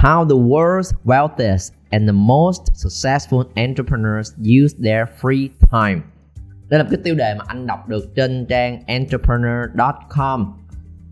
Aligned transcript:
How 0.00 0.24
the 0.24 0.34
world's 0.34 0.94
wealthiest 1.04 1.74
and 1.92 2.08
the 2.08 2.14
most 2.14 2.74
successful 2.74 3.44
entrepreneurs 3.54 4.32
use 4.40 4.72
their 4.72 5.06
free 5.06 5.50
time. 5.70 6.02
Đây 6.68 6.78
là 6.78 6.86
cái 6.90 7.00
tiêu 7.04 7.14
đề 7.14 7.34
mà 7.38 7.44
anh 7.46 7.66
đọc 7.66 7.88
được 7.88 8.14
trên 8.14 8.46
trang 8.46 8.82
entrepreneur.com 8.86 10.59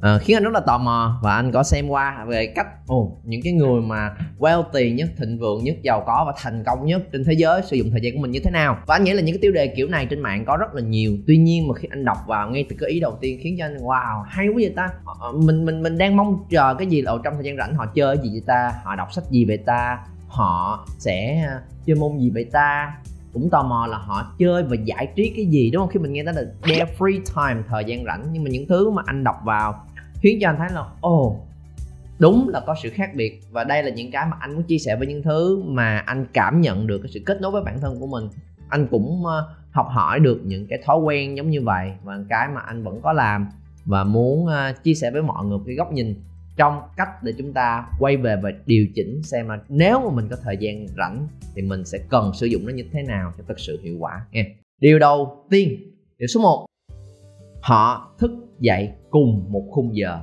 à, 0.00 0.18
khiến 0.18 0.36
anh 0.36 0.42
rất 0.42 0.52
là 0.52 0.60
tò 0.60 0.78
mò 0.78 1.18
và 1.22 1.34
anh 1.34 1.52
có 1.52 1.62
xem 1.62 1.88
qua 1.88 2.24
về 2.28 2.46
cách 2.46 2.66
oh, 2.92 3.18
những 3.24 3.40
cái 3.44 3.52
người 3.52 3.80
mà 3.80 4.10
wealthy 4.38 4.94
nhất 4.94 5.08
thịnh 5.18 5.38
vượng 5.38 5.64
nhất 5.64 5.76
giàu 5.82 6.02
có 6.06 6.24
và 6.26 6.32
thành 6.42 6.64
công 6.66 6.86
nhất 6.86 7.02
trên 7.12 7.24
thế 7.24 7.32
giới 7.32 7.62
sử 7.62 7.76
dụng 7.76 7.90
thời 7.90 8.00
gian 8.00 8.14
của 8.14 8.20
mình 8.20 8.30
như 8.30 8.40
thế 8.44 8.50
nào. 8.50 8.78
Và 8.86 8.94
anh 8.94 9.04
nghĩ 9.04 9.12
là 9.12 9.22
những 9.22 9.34
cái 9.34 9.40
tiêu 9.42 9.52
đề 9.52 9.66
kiểu 9.66 9.88
này 9.88 10.06
trên 10.06 10.20
mạng 10.20 10.44
có 10.44 10.56
rất 10.56 10.74
là 10.74 10.82
nhiều. 10.82 11.16
Tuy 11.26 11.36
nhiên 11.36 11.68
mà 11.68 11.74
khi 11.74 11.88
anh 11.90 12.04
đọc 12.04 12.18
vào 12.26 12.50
ngay 12.50 12.66
từ 12.68 12.76
cái 12.80 12.90
ý 12.90 13.00
đầu 13.00 13.18
tiên 13.20 13.38
khiến 13.42 13.56
cho 13.58 13.64
anh 13.64 13.76
wow 13.76 14.22
hay 14.22 14.48
quá 14.48 14.54
vậy 14.54 14.72
ta. 14.76 14.88
Ờ, 15.04 15.14
ờ, 15.20 15.32
mình 15.32 15.64
mình 15.64 15.82
mình 15.82 15.98
đang 15.98 16.16
mong 16.16 16.44
chờ 16.50 16.74
cái 16.78 16.86
gì 16.86 17.02
là 17.02 17.12
trong 17.24 17.34
thời 17.34 17.44
gian 17.44 17.56
rảnh 17.56 17.74
họ 17.74 17.86
chơi 17.94 18.16
gì 18.22 18.30
vậy 18.32 18.42
ta? 18.46 18.72
Họ 18.84 18.96
đọc 18.96 19.12
sách 19.12 19.24
gì 19.30 19.44
vậy 19.44 19.58
ta? 19.66 19.98
Họ 20.28 20.86
sẽ 20.98 21.48
chơi 21.86 21.96
môn 21.96 22.18
gì 22.18 22.30
vậy 22.30 22.44
ta? 22.52 22.92
Cũng 23.32 23.50
tò 23.50 23.62
mò 23.62 23.86
là 23.86 23.98
họ 23.98 24.34
chơi 24.38 24.62
và 24.62 24.76
giải 24.84 25.08
trí 25.16 25.32
cái 25.36 25.46
gì 25.46 25.70
đúng 25.70 25.82
không? 25.82 25.88
Khi 25.88 26.00
mình 26.00 26.12
nghe 26.12 26.22
tới 26.24 26.34
là 26.34 26.42
their 26.62 26.88
free 26.98 27.20
time 27.36 27.62
thời 27.68 27.84
gian 27.84 28.04
rảnh. 28.04 28.24
Nhưng 28.32 28.44
mà 28.44 28.50
những 28.50 28.66
thứ 28.68 28.90
mà 28.90 29.02
anh 29.06 29.24
đọc 29.24 29.36
vào 29.44 29.84
khiến 30.20 30.38
cho 30.40 30.48
anh 30.48 30.56
thấy 30.58 30.68
là 30.72 30.84
ồ 31.00 31.26
oh, 31.26 31.48
đúng 32.18 32.48
là 32.48 32.60
có 32.66 32.74
sự 32.82 32.90
khác 32.90 33.10
biệt. 33.14 33.40
Và 33.50 33.64
đây 33.64 33.82
là 33.82 33.90
những 33.90 34.10
cái 34.10 34.26
mà 34.30 34.36
anh 34.40 34.54
muốn 34.54 34.62
chia 34.62 34.78
sẻ 34.78 34.96
với 34.96 35.06
những 35.06 35.22
thứ 35.22 35.62
mà 35.64 35.98
anh 35.98 36.26
cảm 36.32 36.60
nhận 36.60 36.86
được 36.86 36.98
cái 36.98 37.10
sự 37.14 37.20
kết 37.26 37.40
nối 37.40 37.50
với 37.50 37.62
bản 37.62 37.80
thân 37.80 38.00
của 38.00 38.06
mình. 38.06 38.28
Anh 38.68 38.86
cũng 38.90 39.26
ờ, 39.26 39.54
học 39.70 39.86
hỏi 39.90 40.20
được 40.20 40.40
những 40.44 40.66
cái 40.66 40.78
thói 40.84 40.98
quen 40.98 41.36
giống 41.36 41.50
như 41.50 41.62
vậy 41.62 41.92
và 42.04 42.18
cái 42.28 42.48
mà 42.54 42.60
anh 42.60 42.82
vẫn 42.82 43.00
có 43.02 43.12
làm 43.12 43.48
và 43.84 44.04
muốn 44.04 44.46
ờ, 44.46 44.72
chia 44.82 44.94
sẻ 44.94 45.10
với 45.10 45.22
mọi 45.22 45.44
người 45.44 45.58
cái 45.66 45.74
góc 45.74 45.92
nhìn 45.92 46.14
trong 46.56 46.80
cách 46.96 47.22
để 47.22 47.32
chúng 47.38 47.52
ta 47.52 47.86
quay 47.98 48.16
về 48.16 48.36
và 48.42 48.50
điều 48.66 48.86
chỉnh 48.94 49.22
xem 49.22 49.48
là 49.48 49.58
nếu 49.68 50.00
mà 50.00 50.16
mình 50.16 50.28
có 50.30 50.36
thời 50.42 50.56
gian 50.56 50.86
rảnh 50.96 51.28
thì 51.54 51.62
mình 51.62 51.84
sẽ 51.84 51.98
cần 52.08 52.32
sử 52.34 52.46
dụng 52.46 52.66
nó 52.66 52.72
như 52.72 52.84
thế 52.92 53.02
nào 53.02 53.32
cho 53.38 53.44
thật 53.48 53.60
sự 53.60 53.80
hiệu 53.82 53.96
quả 53.98 54.26
nha. 54.32 54.44
Điều 54.80 54.98
đầu 54.98 55.44
tiên 55.50 55.76
điều 56.18 56.26
số 56.26 56.40
1 56.40 56.66
họ 57.60 58.14
thức 58.18 58.47
dạy 58.58 58.94
cùng 59.10 59.44
một 59.48 59.64
khung 59.70 59.96
giờ. 59.96 60.20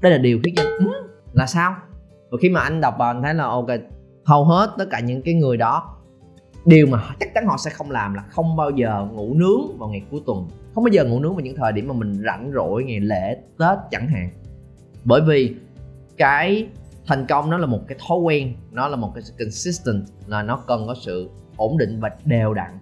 Đây 0.00 0.12
là 0.12 0.18
điều 0.18 0.40
khiến 0.44 0.54
cho 0.56 0.62
ừ, 0.62 0.86
là 1.32 1.46
sao? 1.46 1.74
Và 2.30 2.38
khi 2.42 2.48
mà 2.48 2.60
anh 2.60 2.80
đọc 2.80 2.94
vào 2.98 3.10
anh 3.10 3.22
thấy 3.22 3.34
là 3.34 3.44
ok 3.44 3.66
hầu 4.24 4.44
hết 4.44 4.74
tất 4.78 4.84
cả 4.90 5.00
những 5.00 5.22
cái 5.22 5.34
người 5.34 5.56
đó 5.56 5.98
điều 6.64 6.86
mà 6.86 7.02
chắc 7.20 7.34
chắn 7.34 7.46
họ 7.46 7.56
sẽ 7.56 7.70
không 7.70 7.90
làm 7.90 8.14
là 8.14 8.22
không 8.22 8.56
bao 8.56 8.70
giờ 8.70 9.06
ngủ 9.12 9.34
nướng 9.34 9.78
vào 9.78 9.88
ngày 9.88 10.02
cuối 10.10 10.20
tuần. 10.26 10.48
Không 10.74 10.84
bao 10.84 10.92
giờ 10.92 11.04
ngủ 11.04 11.20
nướng 11.20 11.34
vào 11.34 11.40
những 11.40 11.56
thời 11.56 11.72
điểm 11.72 11.88
mà 11.88 11.94
mình 11.94 12.22
rảnh 12.24 12.50
rỗi 12.54 12.84
ngày 12.84 13.00
lễ 13.00 13.36
tết 13.58 13.78
chẳng 13.90 14.08
hạn. 14.08 14.30
Bởi 15.04 15.20
vì 15.20 15.54
cái 16.16 16.66
thành 17.06 17.26
công 17.26 17.50
nó 17.50 17.58
là 17.58 17.66
một 17.66 17.80
cái 17.88 17.98
thói 18.08 18.18
quen 18.18 18.54
nó 18.72 18.88
là 18.88 18.96
một 18.96 19.12
cái 19.14 19.22
consistent 19.38 20.04
là 20.26 20.42
nó 20.42 20.56
cần 20.66 20.86
có 20.86 20.94
sự 21.00 21.30
ổn 21.56 21.78
định 21.78 22.00
và 22.00 22.10
đều 22.24 22.54
đặn 22.54 22.78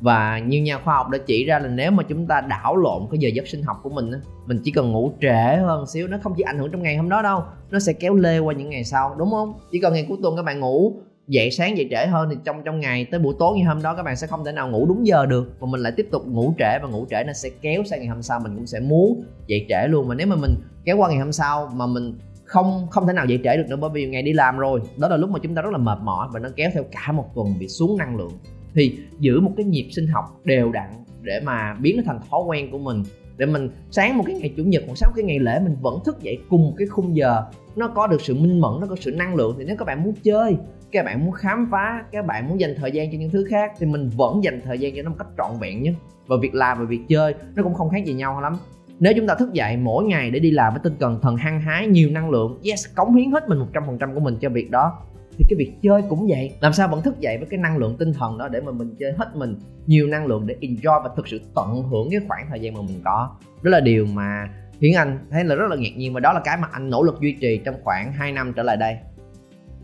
và 0.00 0.38
như 0.38 0.62
nhà 0.62 0.78
khoa 0.78 0.94
học 0.94 1.08
đã 1.08 1.18
chỉ 1.26 1.44
ra 1.44 1.58
là 1.58 1.68
nếu 1.68 1.90
mà 1.90 2.02
chúng 2.02 2.26
ta 2.26 2.40
đảo 2.40 2.76
lộn 2.76 3.02
cái 3.10 3.18
giờ 3.18 3.28
giấc 3.34 3.48
sinh 3.48 3.62
học 3.62 3.76
của 3.82 3.90
mình 3.90 4.10
mình 4.46 4.60
chỉ 4.64 4.70
cần 4.70 4.92
ngủ 4.92 5.12
trễ 5.20 5.56
hơn 5.56 5.86
xíu, 5.86 6.08
nó 6.08 6.18
không 6.22 6.34
chỉ 6.36 6.42
ảnh 6.42 6.58
hưởng 6.58 6.70
trong 6.70 6.82
ngày 6.82 6.96
hôm 6.96 7.08
đó 7.08 7.22
đâu, 7.22 7.42
nó 7.70 7.78
sẽ 7.78 7.92
kéo 7.92 8.14
lê 8.14 8.38
qua 8.38 8.54
những 8.54 8.70
ngày 8.70 8.84
sau, 8.84 9.14
đúng 9.18 9.30
không? 9.30 9.54
Chỉ 9.72 9.80
cần 9.80 9.92
ngày 9.92 10.06
cuối 10.08 10.18
tuần 10.22 10.36
các 10.36 10.42
bạn 10.42 10.60
ngủ, 10.60 10.92
dậy 11.28 11.50
sáng 11.50 11.76
dậy 11.76 11.88
trễ 11.90 12.06
hơn 12.06 12.28
thì 12.30 12.36
trong 12.44 12.62
trong 12.64 12.80
ngày 12.80 13.04
tới 13.04 13.20
buổi 13.20 13.34
tối 13.38 13.58
như 13.58 13.64
hôm 13.66 13.82
đó 13.82 13.94
các 13.94 14.02
bạn 14.02 14.16
sẽ 14.16 14.26
không 14.26 14.44
thể 14.44 14.52
nào 14.52 14.68
ngủ 14.68 14.86
đúng 14.86 15.06
giờ 15.06 15.26
được 15.26 15.52
và 15.58 15.66
mình 15.70 15.80
lại 15.80 15.92
tiếp 15.96 16.08
tục 16.12 16.26
ngủ 16.26 16.54
trễ 16.58 16.78
và 16.82 16.88
ngủ 16.88 17.06
trễ 17.10 17.24
nó 17.26 17.32
sẽ 17.32 17.48
kéo 17.60 17.82
sang 17.84 17.98
ngày 17.98 18.08
hôm 18.08 18.22
sau, 18.22 18.40
mình 18.40 18.56
cũng 18.56 18.66
sẽ 18.66 18.80
muốn 18.80 19.22
dậy 19.46 19.66
trễ 19.68 19.88
luôn. 19.88 20.08
Mà 20.08 20.14
nếu 20.14 20.26
mà 20.26 20.36
mình 20.36 20.54
kéo 20.84 20.96
qua 20.96 21.08
ngày 21.08 21.18
hôm 21.18 21.32
sau 21.32 21.70
mà 21.74 21.86
mình 21.86 22.18
không 22.44 22.86
không 22.90 23.06
thể 23.06 23.12
nào 23.12 23.26
dậy 23.26 23.40
trễ 23.44 23.56
được 23.56 23.64
nữa 23.68 23.76
bởi 23.76 23.90
vì 23.90 24.06
ngày 24.06 24.22
đi 24.22 24.32
làm 24.32 24.58
rồi, 24.58 24.80
đó 24.98 25.08
là 25.08 25.16
lúc 25.16 25.30
mà 25.30 25.38
chúng 25.42 25.54
ta 25.54 25.62
rất 25.62 25.70
là 25.72 25.78
mệt 25.78 25.98
mỏi 26.02 26.28
và 26.32 26.40
nó 26.40 26.48
kéo 26.56 26.70
theo 26.74 26.84
cả 26.92 27.12
một 27.12 27.24
tuần 27.34 27.54
bị 27.58 27.68
xuống 27.68 27.98
năng 27.98 28.16
lượng 28.16 28.32
thì 28.74 28.98
giữ 29.18 29.40
một 29.40 29.52
cái 29.56 29.64
nhịp 29.64 29.88
sinh 29.90 30.06
học 30.06 30.24
đều 30.44 30.72
đặn 30.72 30.90
để 31.22 31.40
mà 31.44 31.76
biến 31.80 31.96
nó 31.96 32.02
thành 32.06 32.20
thói 32.30 32.40
quen 32.46 32.70
của 32.70 32.78
mình. 32.78 33.02
Để 33.36 33.46
mình 33.46 33.70
sáng 33.90 34.18
một 34.18 34.24
cái 34.26 34.36
ngày 34.36 34.54
chủ 34.56 34.62
nhật 34.64 34.82
hoặc 34.86 34.94
sáng 34.96 35.10
một 35.10 35.14
cái 35.16 35.24
ngày 35.24 35.38
lễ, 35.38 35.60
mình 35.64 35.76
vẫn 35.80 35.98
thức 36.04 36.22
dậy 36.22 36.38
cùng 36.48 36.62
một 36.66 36.74
cái 36.78 36.86
khung 36.86 37.16
giờ. 37.16 37.42
Nó 37.76 37.88
có 37.88 38.06
được 38.06 38.20
sự 38.20 38.34
minh 38.34 38.60
mẫn, 38.60 38.72
nó 38.80 38.86
có 38.86 38.96
sự 39.00 39.12
năng 39.12 39.34
lượng 39.34 39.54
thì 39.58 39.64
nếu 39.64 39.76
các 39.76 39.84
bạn 39.84 40.02
muốn 40.04 40.14
chơi, 40.22 40.56
các 40.92 41.04
bạn 41.04 41.24
muốn 41.24 41.32
khám 41.32 41.68
phá, 41.70 42.04
các 42.12 42.26
bạn 42.26 42.48
muốn 42.48 42.60
dành 42.60 42.74
thời 42.76 42.90
gian 42.90 43.12
cho 43.12 43.18
những 43.18 43.30
thứ 43.30 43.46
khác 43.50 43.72
thì 43.78 43.86
mình 43.86 44.10
vẫn 44.16 44.44
dành 44.44 44.60
thời 44.64 44.78
gian 44.78 44.96
cho 44.96 45.02
nó 45.02 45.10
một 45.10 45.16
cách 45.18 45.28
trọn 45.38 45.50
vẹn 45.60 45.82
nhất. 45.82 45.94
Và 46.26 46.36
việc 46.42 46.54
làm 46.54 46.78
và 46.78 46.84
việc 46.84 47.00
chơi 47.08 47.34
nó 47.54 47.62
cũng 47.62 47.74
không 47.74 47.90
khác 47.90 48.04
gì 48.04 48.14
nhau 48.14 48.40
lắm. 48.40 48.56
Nếu 49.00 49.12
chúng 49.16 49.26
ta 49.26 49.34
thức 49.34 49.52
dậy 49.52 49.76
mỗi 49.76 50.04
ngày 50.04 50.30
để 50.30 50.38
đi 50.38 50.50
làm 50.50 50.72
với 50.72 50.80
tinh 50.84 50.94
thần 51.00 51.18
thần 51.22 51.36
hăng 51.36 51.60
hái, 51.60 51.86
nhiều 51.86 52.10
năng 52.10 52.30
lượng, 52.30 52.58
yes, 52.64 52.86
cống 52.94 53.14
hiến 53.14 53.30
hết 53.30 53.48
mình 53.48 53.58
100% 53.58 54.14
của 54.14 54.20
mình 54.20 54.36
cho 54.40 54.48
việc 54.48 54.70
đó 54.70 54.98
thì 55.38 55.44
cái 55.48 55.56
việc 55.58 55.72
chơi 55.82 56.02
cũng 56.08 56.26
vậy. 56.28 56.52
Làm 56.60 56.72
sao 56.72 56.88
vẫn 56.88 57.02
thức 57.02 57.20
dậy 57.20 57.38
với 57.38 57.46
cái 57.50 57.60
năng 57.60 57.76
lượng 57.76 57.96
tinh 57.98 58.12
thần 58.12 58.38
đó 58.38 58.48
để 58.48 58.60
mà 58.60 58.72
mình 58.72 58.94
chơi 58.98 59.12
hết 59.12 59.36
mình, 59.36 59.56
nhiều 59.86 60.06
năng 60.06 60.26
lượng 60.26 60.46
để 60.46 60.56
enjoy 60.60 61.02
và 61.02 61.10
thực 61.16 61.28
sự 61.28 61.40
tận 61.54 61.82
hưởng 61.82 62.08
cái 62.10 62.20
khoảng 62.28 62.46
thời 62.50 62.60
gian 62.60 62.74
mà 62.74 62.80
mình 62.80 63.00
có. 63.04 63.36
Đó 63.62 63.70
là 63.70 63.80
điều 63.80 64.06
mà 64.06 64.48
khiến 64.80 64.94
anh 64.94 65.18
thấy 65.30 65.44
là 65.44 65.54
rất 65.54 65.70
là 65.70 65.76
ngạc 65.76 65.96
nhiên 65.96 66.12
và 66.12 66.20
đó 66.20 66.32
là 66.32 66.40
cái 66.44 66.56
mà 66.56 66.68
anh 66.72 66.90
nỗ 66.90 67.02
lực 67.02 67.20
duy 67.20 67.36
trì 67.40 67.60
trong 67.64 67.74
khoảng 67.82 68.12
2 68.12 68.32
năm 68.32 68.52
trở 68.56 68.62
lại 68.62 68.76
đây. 68.76 68.96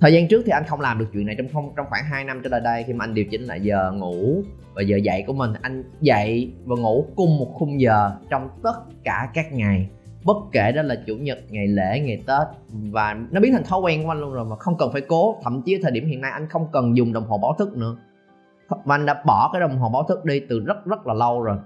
Thời 0.01 0.13
gian 0.13 0.29
trước 0.29 0.43
thì 0.47 0.51
anh 0.51 0.65
không 0.67 0.81
làm 0.81 0.99
được 0.99 1.07
chuyện 1.13 1.27
này 1.27 1.35
trong 1.39 1.49
không, 1.53 1.73
trong 1.77 1.87
khoảng 1.91 2.05
2 2.05 2.25
năm 2.25 2.41
trở 2.45 2.51
lại 2.51 2.61
đây 2.61 2.85
khi 2.87 2.93
mà 2.93 3.05
anh 3.05 3.15
điều 3.15 3.25
chỉnh 3.25 3.43
lại 3.43 3.61
giờ 3.61 3.93
ngủ 3.93 4.43
và 4.75 4.83
giờ 4.83 4.97
dậy 4.97 5.25
của 5.27 5.33
mình. 5.33 5.51
Anh 5.63 5.85
dậy 6.01 6.53
và 6.65 6.77
ngủ 6.77 7.07
cùng 7.17 7.39
một 7.39 7.51
khung 7.55 7.81
giờ 7.81 8.11
trong 8.31 8.49
tất 8.63 8.75
cả 9.05 9.29
các 9.35 9.53
ngày 9.53 9.89
bất 10.25 10.37
kể 10.53 10.73
đó 10.73 10.83
là 10.83 10.95
chủ 11.07 11.17
nhật, 11.17 11.39
ngày 11.51 11.67
lễ, 11.67 12.01
ngày 12.01 12.23
tết, 12.27 12.47
và 12.91 13.17
nó 13.31 13.41
biến 13.41 13.53
thành 13.53 13.65
thói 13.65 13.81
quen 13.81 14.05
của 14.05 14.11
anh 14.11 14.21
luôn 14.21 14.33
rồi 14.33 14.45
mà 14.45 14.57
không 14.57 14.77
cần 14.79 14.93
phải 14.93 15.01
cố. 15.01 15.37
Thậm 15.43 15.63
chí 15.63 15.77
ở 15.77 15.79
thời 15.83 15.93
điểm 15.93 16.07
hiện 16.07 16.21
nay 16.21 16.31
anh 16.31 16.49
không 16.49 16.67
cần 16.73 16.97
dùng 16.97 17.13
đồng 17.13 17.25
hồ 17.25 17.39
báo 17.39 17.55
thức 17.59 17.77
nữa. 17.77 17.97
Và 18.69 18.95
anh 18.95 19.07
đã 19.07 19.23
bỏ 19.27 19.51
cái 19.53 19.61
đồng 19.61 19.79
hồ 19.79 19.89
báo 19.89 20.05
thức 20.09 20.25
đi 20.25 20.41
từ 20.49 20.61
rất 20.61 20.87
rất 20.87 21.07
là 21.07 21.15
lâu 21.15 21.43
rồi. 21.43 21.57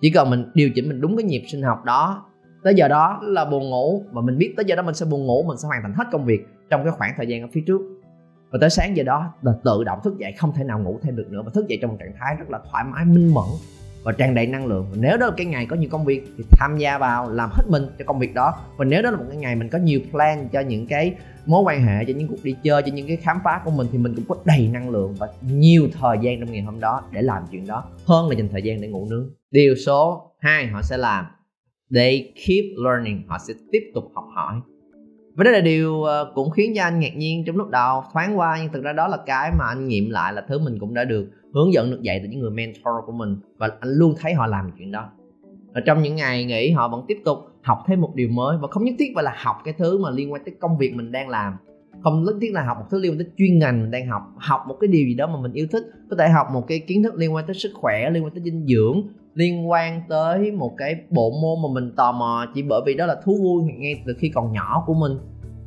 Chỉ 0.00 0.10
cần 0.10 0.30
mình 0.30 0.50
điều 0.54 0.70
chỉnh 0.74 0.88
mình 0.88 1.00
đúng 1.00 1.16
cái 1.16 1.24
nhịp 1.24 1.44
sinh 1.48 1.62
học 1.62 1.84
đó. 1.84 2.24
Tới 2.62 2.74
giờ 2.74 2.88
đó 2.88 3.20
là 3.22 3.44
buồn 3.44 3.70
ngủ 3.70 4.02
và 4.12 4.22
mình 4.22 4.38
biết 4.38 4.54
tới 4.56 4.64
giờ 4.64 4.76
đó 4.76 4.82
mình 4.82 4.94
sẽ 4.94 5.06
buồn 5.06 5.26
ngủ, 5.26 5.42
mình 5.42 5.56
sẽ 5.56 5.68
hoàn 5.68 5.82
thành 5.82 5.94
hết 5.96 6.04
công 6.12 6.24
việc 6.24 6.40
trong 6.70 6.84
cái 6.84 6.92
khoảng 6.92 7.12
thời 7.16 7.26
gian 7.26 7.42
ở 7.42 7.48
phía 7.52 7.62
trước. 7.66 7.80
Và 8.50 8.58
tới 8.60 8.70
sáng 8.70 8.96
giờ 8.96 9.04
đó 9.04 9.34
là 9.42 9.52
tự 9.64 9.84
động 9.84 9.98
thức 10.04 10.18
dậy, 10.18 10.32
không 10.38 10.52
thể 10.52 10.64
nào 10.64 10.78
ngủ 10.78 10.98
thêm 11.02 11.16
được 11.16 11.26
nữa 11.30 11.42
và 11.44 11.50
thức 11.54 11.68
dậy 11.68 11.78
trong 11.82 11.90
một 11.90 11.96
trạng 12.00 12.14
thái 12.18 12.36
rất 12.38 12.50
là 12.50 12.60
thoải 12.70 12.84
mái, 12.84 13.04
minh 13.04 13.34
mẫn 13.34 13.44
và 14.02 14.12
tràn 14.12 14.34
đầy 14.34 14.46
năng 14.46 14.66
lượng. 14.66 14.86
Nếu 14.94 15.16
đó 15.16 15.26
là 15.26 15.32
cái 15.36 15.46
ngày 15.46 15.66
có 15.66 15.76
nhiều 15.76 15.88
công 15.90 16.04
việc 16.04 16.22
thì 16.38 16.44
tham 16.50 16.78
gia 16.78 16.98
vào, 16.98 17.30
làm 17.30 17.50
hết 17.52 17.62
mình 17.68 17.82
cho 17.98 18.04
công 18.04 18.18
việc 18.18 18.34
đó. 18.34 18.54
Và 18.76 18.84
nếu 18.84 19.02
đó 19.02 19.10
là 19.10 19.16
một 19.16 19.24
cái 19.28 19.36
ngày 19.36 19.56
mình 19.56 19.68
có 19.68 19.78
nhiều 19.78 20.00
plan 20.10 20.48
cho 20.52 20.60
những 20.60 20.86
cái 20.86 21.14
mối 21.46 21.62
quan 21.62 21.82
hệ, 21.82 22.04
cho 22.04 22.12
những 22.16 22.28
cuộc 22.28 22.44
đi 22.44 22.54
chơi, 22.62 22.82
cho 22.82 22.92
những 22.92 23.06
cái 23.06 23.16
khám 23.16 23.38
phá 23.44 23.60
của 23.64 23.70
mình 23.70 23.86
thì 23.92 23.98
mình 23.98 24.14
cũng 24.14 24.24
có 24.28 24.36
đầy 24.44 24.68
năng 24.72 24.90
lượng 24.90 25.14
và 25.18 25.28
nhiều 25.42 25.88
thời 26.00 26.18
gian 26.22 26.40
trong 26.40 26.52
ngày 26.52 26.62
hôm 26.62 26.80
đó 26.80 27.02
để 27.12 27.22
làm 27.22 27.42
chuyện 27.50 27.66
đó 27.66 27.84
hơn 28.04 28.28
là 28.28 28.36
dành 28.36 28.48
thời 28.48 28.62
gian 28.62 28.80
để 28.80 28.88
ngủ 28.88 29.06
nướng. 29.10 29.30
Điều 29.50 29.74
số 29.74 30.32
2 30.38 30.66
họ 30.66 30.82
sẽ 30.82 30.96
làm, 30.96 31.24
they 31.94 32.32
keep 32.46 32.64
learning, 32.84 33.22
họ 33.28 33.38
sẽ 33.48 33.54
tiếp 33.72 33.90
tục 33.94 34.04
học 34.14 34.24
hỏi 34.34 34.60
và 35.34 35.44
đó 35.44 35.50
là 35.50 35.60
điều 35.60 36.02
ờ, 36.02 36.32
cũng 36.34 36.50
khiến 36.50 36.72
cho 36.76 36.82
anh 36.82 37.00
ngạc 37.00 37.16
nhiên 37.16 37.44
trong 37.46 37.56
lúc 37.56 37.68
đầu, 37.68 38.02
thoáng 38.12 38.38
qua, 38.38 38.58
nhưng 38.62 38.72
thực 38.72 38.84
ra 38.84 38.92
đó 38.92 39.08
là 39.08 39.18
cái 39.26 39.52
mà 39.58 39.64
anh 39.68 39.88
nghiệm 39.88 40.10
lại 40.10 40.32
là 40.32 40.44
thứ 40.48 40.58
mình 40.58 40.78
cũng 40.78 40.94
đã 40.94 41.04
được 41.04 41.30
hướng 41.54 41.72
dẫn, 41.72 41.90
được 41.90 42.02
dạy 42.02 42.20
từ 42.22 42.28
những 42.28 42.40
người 42.40 42.50
mentor 42.50 42.94
của 43.06 43.12
mình, 43.12 43.36
và 43.58 43.68
anh 43.80 43.90
luôn 43.90 44.14
thấy 44.20 44.34
họ 44.34 44.46
làm 44.46 44.70
chuyện 44.78 44.92
đó. 44.92 45.10
Và 45.74 45.80
trong 45.86 46.02
những 46.02 46.16
ngày 46.16 46.44
nghỉ, 46.44 46.70
họ 46.70 46.88
vẫn 46.88 47.04
tiếp 47.08 47.18
tục 47.24 47.38
học 47.62 47.78
thêm 47.86 48.00
một 48.00 48.12
điều 48.14 48.28
mới, 48.28 48.56
và 48.60 48.68
không 48.68 48.84
nhất 48.84 48.94
thiết 48.98 49.12
phải 49.14 49.24
là 49.24 49.34
học 49.36 49.56
cái 49.64 49.74
thứ 49.78 49.98
mà 49.98 50.10
liên 50.10 50.32
quan 50.32 50.44
tới 50.44 50.54
công 50.60 50.78
việc 50.78 50.94
mình 50.94 51.12
đang 51.12 51.28
làm. 51.28 51.52
Không 52.02 52.24
nhất 52.24 52.34
thiết 52.40 52.52
là 52.52 52.62
học 52.62 52.76
một 52.80 52.86
thứ 52.90 52.98
liên 52.98 53.12
quan 53.12 53.18
tới 53.18 53.26
chuyên 53.38 53.58
ngành 53.58 53.80
mình 53.80 53.90
đang 53.90 54.06
học 54.06 54.22
học 54.36 54.60
một 54.68 54.76
cái 54.80 54.88
điều 54.88 55.06
gì 55.06 55.14
đó 55.14 55.26
mà 55.26 55.40
mình 55.40 55.52
yêu 55.52 55.66
thích. 55.72 55.82
Có 56.10 56.16
thể 56.18 56.28
học 56.28 56.46
một 56.52 56.66
cái 56.68 56.78
kiến 56.78 57.02
thức 57.02 57.14
liên 57.14 57.34
quan 57.34 57.46
tới 57.46 57.54
sức 57.54 57.70
khỏe, 57.74 58.10
liên 58.10 58.24
quan 58.24 58.34
tới 58.34 58.42
dinh 58.44 58.66
dưỡng 58.66 59.02
liên 59.34 59.70
quan 59.70 60.02
tới 60.08 60.52
một 60.52 60.74
cái 60.78 60.96
bộ 61.10 61.30
môn 61.30 61.62
mà 61.62 61.80
mình 61.80 61.92
tò 61.96 62.12
mò 62.12 62.46
chỉ 62.54 62.62
bởi 62.62 62.80
vì 62.86 62.94
đó 62.94 63.06
là 63.06 63.16
thú 63.24 63.36
vui 63.42 63.62
ngay 63.62 64.02
từ 64.06 64.14
khi 64.18 64.28
còn 64.28 64.52
nhỏ 64.52 64.84
của 64.86 64.94
mình. 64.94 65.12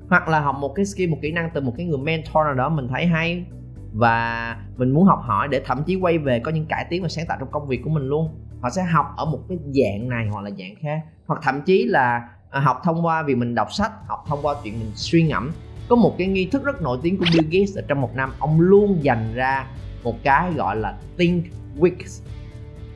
Hoặc 0.09 0.27
là 0.27 0.39
học 0.39 0.55
một 0.59 0.71
cái 0.75 0.85
skill, 0.85 1.09
một 1.09 1.17
kỹ 1.21 1.31
năng 1.31 1.49
từ 1.53 1.61
một 1.61 1.73
cái 1.77 1.85
người 1.85 1.97
mentor 1.97 2.35
nào 2.45 2.53
đó 2.53 2.69
mình 2.69 2.87
thấy 2.87 3.05
hay. 3.05 3.45
Và 3.93 4.57
mình 4.77 4.91
muốn 4.91 5.05
học 5.05 5.19
hỏi 5.21 5.47
để 5.47 5.61
thậm 5.65 5.83
chí 5.83 5.95
quay 5.95 6.17
về 6.17 6.39
có 6.39 6.51
những 6.51 6.65
cải 6.65 6.85
tiến 6.89 7.01
và 7.01 7.09
sáng 7.09 7.25
tạo 7.27 7.37
trong 7.39 7.51
công 7.51 7.67
việc 7.67 7.81
của 7.83 7.89
mình 7.89 8.07
luôn. 8.07 8.29
Họ 8.61 8.69
sẽ 8.69 8.83
học 8.83 9.05
ở 9.17 9.25
một 9.25 9.39
cái 9.49 9.57
dạng 9.65 10.09
này 10.09 10.27
hoặc 10.31 10.41
là 10.41 10.49
dạng 10.49 10.75
khác. 10.81 11.01
Hoặc 11.27 11.39
thậm 11.43 11.61
chí 11.61 11.85
là 11.85 12.29
à, 12.51 12.59
học 12.59 12.81
thông 12.83 13.05
qua 13.05 13.23
việc 13.23 13.35
mình 13.35 13.55
đọc 13.55 13.73
sách, 13.73 13.91
học 14.07 14.23
thông 14.27 14.39
qua 14.41 14.55
chuyện 14.63 14.79
mình 14.79 14.91
suy 14.95 15.23
ngẫm. 15.23 15.51
Có 15.89 15.95
một 15.95 16.15
cái 16.17 16.27
nghi 16.27 16.45
thức 16.45 16.63
rất 16.63 16.81
nổi 16.81 16.97
tiếng 17.01 17.17
của 17.17 17.25
Bill 17.33 17.47
Gates 17.51 17.77
ở 17.77 17.81
trong 17.87 18.01
một 18.01 18.15
năm, 18.15 18.33
ông 18.39 18.59
luôn 18.59 18.97
dành 19.01 19.33
ra 19.33 19.67
một 20.03 20.15
cái 20.23 20.53
gọi 20.53 20.75
là 20.75 20.97
think 21.17 21.45
weeks 21.79 22.23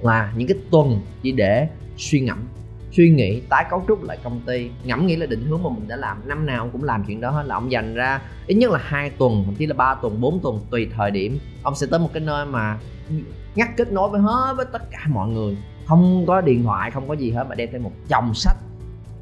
là 0.02 0.34
những 0.38 0.48
cái 0.48 0.58
tuần 0.72 1.02
chỉ 1.22 1.32
để 1.32 1.68
suy 1.98 2.20
ngẫm, 2.20 2.48
suy 2.92 3.10
nghĩ, 3.10 3.42
tái 3.50 3.66
cấu 3.70 3.84
trúc 3.88 4.04
lại 4.04 4.18
công 4.24 4.42
ty. 4.46 4.70
Ngẫm 4.84 5.08
nghĩ 5.08 5.16
là 5.16 5.26
định 5.26 5.46
hướng 5.46 5.64
mà 5.64 5.70
mình 5.70 5.88
đã 5.88 5.96
làm, 5.96 6.28
năm 6.28 6.46
nào 6.46 6.60
ông 6.60 6.70
cũng 6.72 6.84
làm 6.84 7.04
chuyện 7.08 7.22
đó 7.22 7.30
hết. 7.30 7.44
Là 7.44 7.56
ông 7.56 7.72
dành 7.72 7.94
ra 7.94 8.22
ít 8.48 8.56
nhất 8.56 8.72
là 8.72 8.80
hai 8.82 9.10
tuần, 9.10 9.44
thậm 9.46 9.56
chí 9.56 9.66
là 9.66 9.74
ba 9.74 9.96
tuần 9.96 10.22
4 10.22 10.40
tuần, 10.40 10.60
tùy 10.72 10.88
thời 10.96 11.12
điểm. 11.12 11.40
Ông 11.64 11.76
sẽ 11.76 11.88
tới 11.92 12.00
một 12.00 12.10
cái 12.14 12.24
nơi 12.24 12.46
mà 12.46 12.80
ngắt 13.56 13.78
kết 13.78 13.92
nối 13.92 14.10
với 14.10 14.22
hết, 14.22 14.54
với 14.58 14.66
tất 14.72 14.92
cả 14.92 15.00
mọi 15.10 15.30
người. 15.30 15.58
Không 15.86 16.26
có 16.28 16.42
điện 16.42 16.64
thoại, 16.64 16.92
không 16.92 17.08
có 17.08 17.14
gì 17.14 17.32
hết, 17.32 17.46
mà 17.50 17.56
đem 17.56 17.70
theo 17.72 17.82
một 17.82 17.92
chồng 18.10 18.34
sách. 18.34 18.58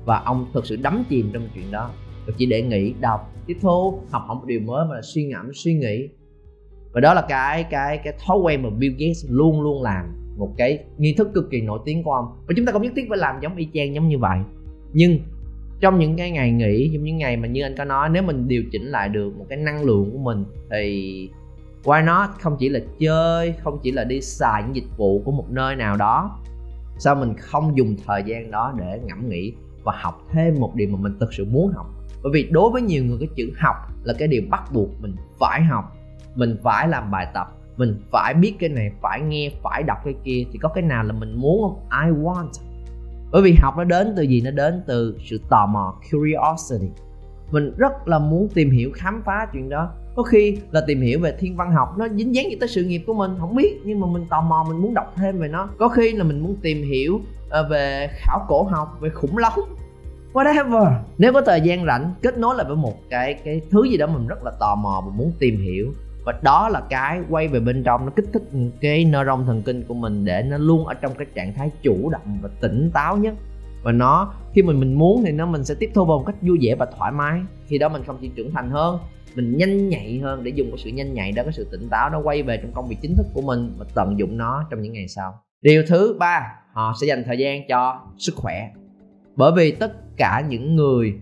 Và 0.05 0.19
ông 0.25 0.45
thực 0.53 0.65
sự 0.65 0.75
đắm 0.75 1.03
chìm 1.09 1.29
trong 1.33 1.47
chuyện 1.55 1.71
đó. 1.71 1.89
Chỉ 2.37 2.45
để 2.45 2.61
nghĩ 2.61 2.93
đọc, 2.99 3.33
tiếp 3.45 3.57
thu, 3.61 3.99
học 4.11 4.23
hỏi 4.27 4.35
một 4.35 4.45
điều 4.45 4.59
mới 4.59 4.85
mà 4.89 4.95
là 4.95 5.01
suy 5.01 5.25
ngẫm, 5.25 5.51
suy 5.53 5.73
nghĩ. 5.73 6.09
Và 6.93 7.01
đó 7.01 7.13
là 7.13 7.21
cái 7.29 7.63
cái 7.63 7.97
cái 8.03 8.13
thói 8.25 8.37
quen 8.37 8.63
mà 8.63 8.69
Bill 8.69 8.95
Gates 8.99 9.25
luôn 9.29 9.61
luôn 9.61 9.83
làm 9.83 10.24
một 10.37 10.53
cái 10.57 10.79
nghi 10.97 11.13
thức 11.17 11.27
cực 11.33 11.49
kỳ 11.51 11.61
nổi 11.61 11.79
tiếng 11.85 12.03
của 12.03 12.11
ông. 12.11 12.25
Và 12.47 12.53
chúng 12.57 12.65
ta 12.65 12.71
không 12.71 12.81
nhất 12.81 12.93
thiết 12.95 13.05
phải 13.09 13.17
làm 13.17 13.35
giống 13.41 13.55
y 13.55 13.67
chang 13.73 13.95
giống 13.95 14.09
như 14.09 14.17
vậy. 14.17 14.39
Nhưng 14.93 15.19
trong 15.79 15.99
những 15.99 16.17
cái 16.17 16.31
ngày 16.31 16.51
nghỉ 16.51 16.91
trong 16.93 17.03
những 17.03 17.17
ngày 17.17 17.37
mà 17.37 17.47
như 17.47 17.61
anh 17.63 17.75
có 17.77 17.83
nói, 17.83 18.09
nếu 18.09 18.23
mình 18.23 18.47
điều 18.47 18.63
chỉnh 18.71 18.85
lại 18.85 19.09
được 19.09 19.37
một 19.37 19.45
cái 19.49 19.57
năng 19.57 19.83
lượng 19.83 20.11
của 20.11 20.17
mình, 20.17 20.45
thì 20.71 21.29
why 21.83 22.05
not? 22.05 22.29
Không 22.39 22.55
chỉ 22.59 22.69
là 22.69 22.79
chơi, 22.99 23.53
không 23.63 23.79
chỉ 23.83 23.91
là 23.91 24.03
đi 24.03 24.21
xài 24.21 24.63
những 24.63 24.75
dịch 24.75 24.97
vụ 24.97 25.21
của 25.25 25.31
một 25.31 25.45
nơi 25.49 25.75
nào 25.75 25.97
đó, 25.97 26.39
sao 26.97 27.15
mình 27.15 27.33
không 27.37 27.77
dùng 27.77 27.95
thời 28.07 28.23
gian 28.25 28.51
đó 28.51 28.73
để 28.79 28.99
ngẫm 29.05 29.29
nghĩ 29.29 29.53
và 29.83 29.93
học 29.95 30.21
thêm 30.31 30.59
một 30.59 30.75
điều 30.75 30.89
mà 30.89 30.97
mình 30.99 31.13
thực 31.19 31.33
sự 31.33 31.45
muốn 31.45 31.71
học? 31.75 31.85
Bởi 32.23 32.31
vì 32.33 32.47
đối 32.51 32.71
với 32.71 32.81
nhiều 32.81 33.05
người, 33.05 33.17
cái 33.19 33.29
chữ 33.35 33.51
học 33.57 33.75
là 34.03 34.13
cái 34.19 34.27
điều 34.27 34.41
bắt 34.49 34.63
buộc 34.73 34.89
mình 35.01 35.15
phải 35.39 35.63
học, 35.63 35.97
mình 36.35 36.57
phải 36.63 36.87
làm 36.87 37.11
bài 37.11 37.27
tập 37.33 37.54
mình 37.77 38.01
phải 38.11 38.33
biết 38.33 38.55
cái 38.59 38.69
này 38.69 38.91
phải 39.01 39.21
nghe 39.21 39.51
phải 39.63 39.83
đọc 39.83 39.97
cái 40.05 40.13
kia 40.23 40.43
thì 40.51 40.59
có 40.61 40.69
cái 40.69 40.83
nào 40.83 41.03
là 41.03 41.13
mình 41.13 41.35
muốn 41.35 41.61
không? 41.61 41.79
I 42.05 42.23
want. 42.23 42.49
Bởi 43.31 43.41
vì 43.41 43.53
học 43.53 43.77
nó 43.77 43.83
đến 43.83 44.13
từ 44.17 44.23
gì? 44.23 44.41
Nó 44.41 44.51
đến 44.51 44.83
từ 44.87 45.17
sự 45.25 45.41
tò 45.49 45.65
mò 45.65 45.95
curiosity. 46.11 46.91
Mình 47.51 47.73
rất 47.77 48.07
là 48.07 48.19
muốn 48.19 48.47
tìm 48.53 48.71
hiểu 48.71 48.91
khám 48.93 49.21
phá 49.25 49.47
chuyện 49.53 49.69
đó. 49.69 49.89
Có 50.15 50.23
khi 50.23 50.57
là 50.71 50.81
tìm 50.87 51.01
hiểu 51.01 51.19
về 51.19 51.35
thiên 51.39 51.55
văn 51.55 51.71
học 51.71 51.97
nó 51.97 52.07
dính 52.07 52.35
dáng 52.35 52.49
gì 52.49 52.55
tới 52.59 52.69
sự 52.69 52.83
nghiệp 52.83 53.01
của 53.07 53.13
mình 53.13 53.31
không 53.39 53.55
biết. 53.55 53.81
Nhưng 53.83 53.99
mà 53.99 54.07
mình 54.07 54.25
tò 54.29 54.41
mò 54.41 54.65
mình 54.69 54.81
muốn 54.81 54.93
đọc 54.93 55.13
thêm 55.15 55.39
về 55.39 55.47
nó. 55.47 55.69
Có 55.77 55.87
khi 55.87 56.11
là 56.11 56.23
mình 56.23 56.39
muốn 56.39 56.55
tìm 56.61 56.83
hiểu 56.83 57.19
ờ, 57.49 57.67
về 57.69 58.09
khảo 58.11 58.45
cổ 58.47 58.63
học 58.63 58.97
về 59.01 59.09
khủng 59.09 59.37
long. 59.37 59.59
Whatever. 60.33 60.91
Nếu 61.17 61.33
có 61.33 61.41
thời 61.41 61.61
gian 61.61 61.85
rảnh 61.85 62.13
kết 62.21 62.37
nối 62.37 62.55
lại 62.55 62.65
với 62.67 62.75
một 62.75 62.93
cái 63.09 63.33
cái 63.33 63.61
thứ 63.71 63.83
gì 63.83 63.97
đó 63.97 64.07
mình 64.07 64.27
rất 64.27 64.43
là 64.43 64.51
tò 64.59 64.75
mò 64.75 65.03
và 65.05 65.11
muốn 65.15 65.31
tìm 65.39 65.57
hiểu 65.57 65.93
và 66.25 66.39
đó 66.41 66.69
là 66.69 66.81
cái 66.89 67.21
quay 67.29 67.47
về 67.47 67.59
bên 67.59 67.83
trong, 67.83 68.05
nó 68.05 68.11
kích 68.15 68.25
thích 68.33 68.43
cái 68.81 69.05
neuron 69.05 69.45
thần 69.45 69.61
kinh 69.61 69.83
của 69.87 69.93
mình 69.93 70.25
để 70.25 70.43
nó 70.43 70.57
luôn 70.57 70.85
ở 70.85 70.93
trong 70.93 71.13
cái 71.17 71.27
trạng 71.35 71.53
thái 71.53 71.71
chủ 71.81 72.09
động 72.09 72.37
và 72.41 72.49
tỉnh 72.61 72.91
táo 72.93 73.17
nhất. 73.17 73.33
Và 73.83 73.91
nó, 73.91 74.33
khi 74.53 74.61
mình 74.61 74.79
mình 74.79 74.93
muốn 74.93 75.23
thì 75.25 75.31
nó, 75.31 75.45
mình 75.45 75.65
sẽ 75.65 75.75
tiếp 75.79 75.91
thu 75.93 76.05
vào 76.05 76.17
một 76.17 76.23
cách 76.25 76.35
vui 76.41 76.57
vẻ 76.61 76.75
và 76.75 76.87
thoải 76.97 77.11
mái. 77.11 77.41
Khi 77.67 77.77
đó 77.77 77.89
mình 77.89 78.03
không 78.07 78.17
chỉ 78.21 78.31
trưởng 78.35 78.51
thành 78.51 78.69
hơn, 78.69 78.99
mình 79.35 79.57
nhanh 79.57 79.89
nhạy 79.89 80.19
hơn 80.19 80.43
để 80.43 80.51
dùng 80.55 80.67
cái 80.71 80.77
sự 80.77 80.89
nhanh 80.89 81.13
nhạy 81.13 81.31
đó, 81.31 81.43
cái 81.43 81.53
sự 81.53 81.67
tỉnh 81.71 81.89
táo 81.89 82.09
nó 82.09 82.19
quay 82.19 82.43
về 82.43 82.57
trong 82.57 82.71
công 82.71 82.87
việc 82.87 82.97
chính 83.01 83.15
thức 83.15 83.25
của 83.33 83.41
mình 83.41 83.73
và 83.77 83.85
tận 83.95 84.19
dụng 84.19 84.37
nó 84.37 84.63
trong 84.69 84.81
những 84.81 84.93
ngày 84.93 85.07
sau. 85.07 85.39
Điều 85.61 85.83
thứ 85.87 86.15
ba, 86.19 86.53
họ 86.73 86.93
sẽ 87.01 87.07
dành 87.07 87.23
thời 87.23 87.37
gian 87.37 87.67
cho 87.67 88.01
sức 88.17 88.35
khỏe. 88.35 88.69
Bởi 89.35 89.51
vì 89.55 89.71
tất 89.71 90.17
cả 90.17 90.43
những 90.49 90.75
người 90.75 91.13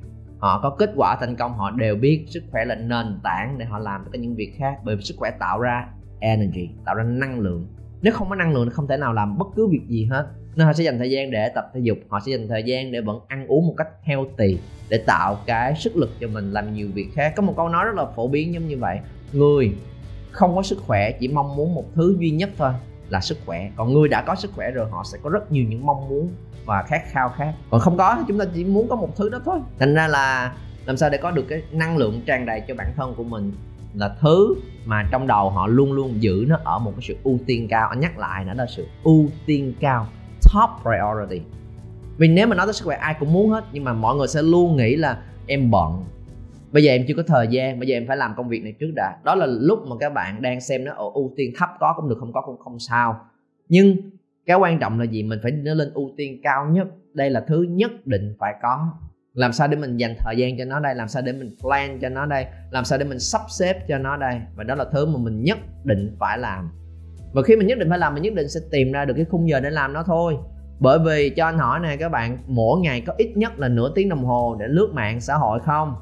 họ 0.43 0.59
có 0.59 0.69
kết 0.69 0.89
quả 0.95 1.17
thành 1.19 1.35
công, 1.35 1.53
họ 1.57 1.71
đều 1.71 1.95
biết 1.95 2.25
sức 2.27 2.43
khỏe 2.51 2.65
là 2.65 2.75
nền 2.75 3.19
tảng 3.23 3.57
để 3.57 3.65
họ 3.65 3.79
làm 3.79 4.01
tất 4.03 4.09
cả 4.13 4.19
những 4.19 4.35
việc 4.35 4.53
khác 4.57 4.75
bởi 4.83 4.95
vì 4.95 5.03
sức 5.03 5.15
khỏe 5.17 5.31
tạo 5.39 5.59
ra 5.59 5.87
energy, 6.19 6.69
tạo 6.85 6.95
ra 6.95 7.03
năng 7.03 7.39
lượng. 7.39 7.67
Nếu 8.01 8.13
không 8.13 8.29
có 8.29 8.35
năng 8.35 8.53
lượng 8.53 8.65
thì 8.65 8.71
không 8.73 8.87
thể 8.87 8.97
nào 8.97 9.13
làm 9.13 9.37
bất 9.37 9.47
cứ 9.55 9.67
việc 9.67 9.87
gì 9.87 10.05
hết. 10.11 10.25
Nên 10.55 10.67
họ 10.67 10.73
sẽ 10.73 10.83
dành 10.83 10.97
thời 10.97 11.11
gian 11.11 11.31
để 11.31 11.49
tập 11.55 11.65
thể 11.73 11.79
dục, 11.83 11.97
họ 12.09 12.19
sẽ 12.25 12.31
dành 12.31 12.47
thời 12.47 12.63
gian 12.63 12.91
để 12.91 13.01
vẫn 13.01 13.19
ăn 13.27 13.47
uống 13.47 13.67
một 13.67 13.73
cách 13.77 13.87
healthy 14.01 14.57
để 14.89 14.97
tạo 14.97 15.37
cái 15.45 15.75
sức 15.75 15.95
lực 15.95 16.09
cho 16.19 16.27
mình 16.27 16.51
làm 16.51 16.73
nhiều 16.73 16.87
việc 16.93 17.07
khác. 17.13 17.33
Có 17.35 17.43
một 17.43 17.53
câu 17.57 17.69
nói 17.69 17.85
rất 17.85 17.95
là 17.95 18.05
phổ 18.15 18.27
biến 18.27 18.53
giống 18.53 18.67
như 18.67 18.77
vậy, 18.77 18.99
người 19.33 19.75
không 20.31 20.55
có 20.55 20.63
sức 20.63 20.79
khỏe 20.87 21.11
chỉ 21.11 21.27
mong 21.27 21.55
muốn 21.55 21.75
một 21.75 21.85
thứ 21.95 22.15
duy 22.19 22.31
nhất 22.31 22.49
thôi 22.57 22.71
là 23.13 23.21
sức 23.21 23.37
khỏe. 23.45 23.69
Còn 23.75 23.93
người 23.93 24.07
đã 24.09 24.21
có 24.21 24.35
sức 24.35 24.51
khỏe 24.55 24.71
rồi, 24.71 24.89
họ 24.91 25.03
sẽ 25.03 25.17
có 25.23 25.29
rất 25.29 25.51
nhiều 25.51 25.65
những 25.69 25.85
mong 25.85 26.09
muốn 26.09 26.29
và 26.65 26.83
khát 26.83 27.01
khao 27.11 27.29
khác. 27.29 27.53
Còn 27.69 27.79
không 27.81 27.97
có 27.97 28.15
thì 28.17 28.23
chúng 28.27 28.39
ta 28.39 28.45
chỉ 28.55 28.63
muốn 28.63 28.87
có 28.87 28.95
một 28.95 29.15
thứ 29.15 29.29
đó 29.29 29.39
thôi. 29.45 29.59
Thành 29.79 29.93
ra 29.93 30.07
là 30.07 30.53
làm 30.85 30.97
sao 30.97 31.09
để 31.09 31.17
có 31.17 31.31
được 31.31 31.45
cái 31.49 31.63
năng 31.71 31.97
lượng 31.97 32.21
tràn 32.25 32.45
đầy 32.45 32.61
cho 32.67 32.75
bản 32.75 32.87
thân 32.95 33.13
của 33.17 33.23
mình 33.23 33.53
là 33.93 34.15
thứ 34.21 34.55
mà 34.85 35.07
trong 35.11 35.27
đầu 35.27 35.49
họ 35.49 35.67
luôn 35.67 35.91
luôn 35.91 36.23
giữ 36.23 36.45
nó 36.47 36.57
ở 36.63 36.79
một 36.79 36.91
cái 36.95 37.05
sự 37.07 37.15
ưu 37.23 37.39
tiên 37.45 37.67
cao. 37.67 37.87
Anh 37.89 37.99
nhắc 37.99 38.17
lại 38.17 38.45
nó 38.45 38.53
là 38.53 38.65
sự 38.65 38.87
ưu 39.03 39.25
tiên 39.45 39.73
cao, 39.79 40.07
top 40.53 40.69
priority. 40.81 41.45
Vì 42.17 42.27
nếu 42.27 42.47
mà 42.47 42.55
nói 42.55 42.65
tới 42.65 42.73
sức 42.73 42.85
khỏe, 42.85 42.97
ai 42.97 43.15
cũng 43.19 43.33
muốn 43.33 43.49
hết, 43.49 43.63
nhưng 43.71 43.83
mà 43.83 43.93
mọi 43.93 44.15
người 44.15 44.27
sẽ 44.27 44.41
luôn 44.41 44.77
nghĩ 44.77 44.95
là 44.95 45.17
em 45.47 45.71
bận 45.71 46.05
bây 46.73 46.83
giờ 46.83 46.91
em 46.91 47.05
chưa 47.07 47.13
có 47.17 47.23
thời 47.27 47.47
gian, 47.47 47.79
bây 47.79 47.87
giờ 47.87 47.95
em 47.95 48.07
phải 48.07 48.17
làm 48.17 48.33
công 48.37 48.49
việc 48.49 48.63
này 48.63 48.73
trước 48.79 48.91
đã. 48.95 49.17
Đó 49.23 49.35
là 49.35 49.45
lúc 49.45 49.79
mà 49.87 49.95
các 49.99 50.13
bạn 50.13 50.41
đang 50.41 50.61
xem 50.61 50.83
nó 50.83 50.93
ở 50.93 51.05
ưu 51.13 51.33
tiên 51.37 51.51
thấp 51.57 51.69
có 51.79 51.93
cũng 51.95 52.09
được, 52.09 52.17
không 52.19 52.33
có 52.33 52.41
cũng 52.41 52.57
không 52.57 52.79
sao. 52.79 53.19
Nhưng 53.69 53.95
cái 54.45 54.57
quan 54.57 54.79
trọng 54.79 54.99
là 54.99 55.05
gì? 55.05 55.23
Mình 55.23 55.39
phải 55.43 55.51
nó 55.51 55.73
lên 55.73 55.91
ưu 55.93 56.11
tiên 56.17 56.39
cao 56.43 56.65
nhất. 56.65 56.87
Đây 57.13 57.29
là 57.29 57.43
thứ 57.47 57.65
nhất 57.69 57.91
định 58.05 58.35
phải 58.39 58.53
có. 58.61 58.87
Làm 59.33 59.53
sao 59.53 59.67
để 59.67 59.77
mình 59.77 59.97
dành 59.97 60.15
thời 60.19 60.37
gian 60.37 60.57
cho 60.57 60.65
nó 60.65 60.79
đây? 60.79 60.95
Làm 60.95 61.07
sao 61.07 61.21
để 61.21 61.31
mình 61.31 61.55
plan 61.61 61.99
cho 61.99 62.09
nó 62.09 62.25
đây? 62.25 62.45
Làm 62.71 62.85
sao 62.85 62.99
để 62.99 63.05
mình 63.05 63.19
sắp 63.19 63.41
xếp 63.49 63.87
cho 63.87 63.97
nó 63.97 64.17
đây? 64.17 64.41
Và 64.55 64.63
đó 64.63 64.75
là 64.75 64.85
thứ 64.93 65.05
mà 65.05 65.19
mình 65.19 65.43
nhất 65.43 65.57
định 65.83 66.15
phải 66.19 66.37
làm. 66.37 66.71
Và 67.33 67.41
khi 67.41 67.55
mình 67.55 67.67
nhất 67.67 67.77
định 67.77 67.89
phải 67.89 67.99
làm, 67.99 68.13
mình 68.13 68.23
nhất 68.23 68.33
định 68.33 68.49
sẽ 68.49 68.59
tìm 68.71 68.91
ra 68.91 69.05
được 69.05 69.13
cái 69.13 69.25
khung 69.25 69.49
giờ 69.49 69.59
để 69.59 69.69
làm 69.69 69.93
nó 69.93 70.03
thôi. 70.03 70.37
Bởi 70.79 70.99
vì, 71.05 71.29
cho 71.29 71.45
anh 71.45 71.57
hỏi 71.57 71.79
này 71.79 71.97
các 71.97 72.09
bạn, 72.09 72.37
mỗi 72.47 72.79
ngày 72.79 73.01
có 73.01 73.13
ít 73.17 73.31
nhất 73.35 73.59
là 73.59 73.67
nửa 73.67 73.91
tiếng 73.95 74.09
đồng 74.09 74.23
hồ 74.25 74.57
để 74.59 74.65
lướt 74.69 74.89
mạng 74.93 75.21
xã 75.21 75.35
hội 75.35 75.59
không? 75.59 75.95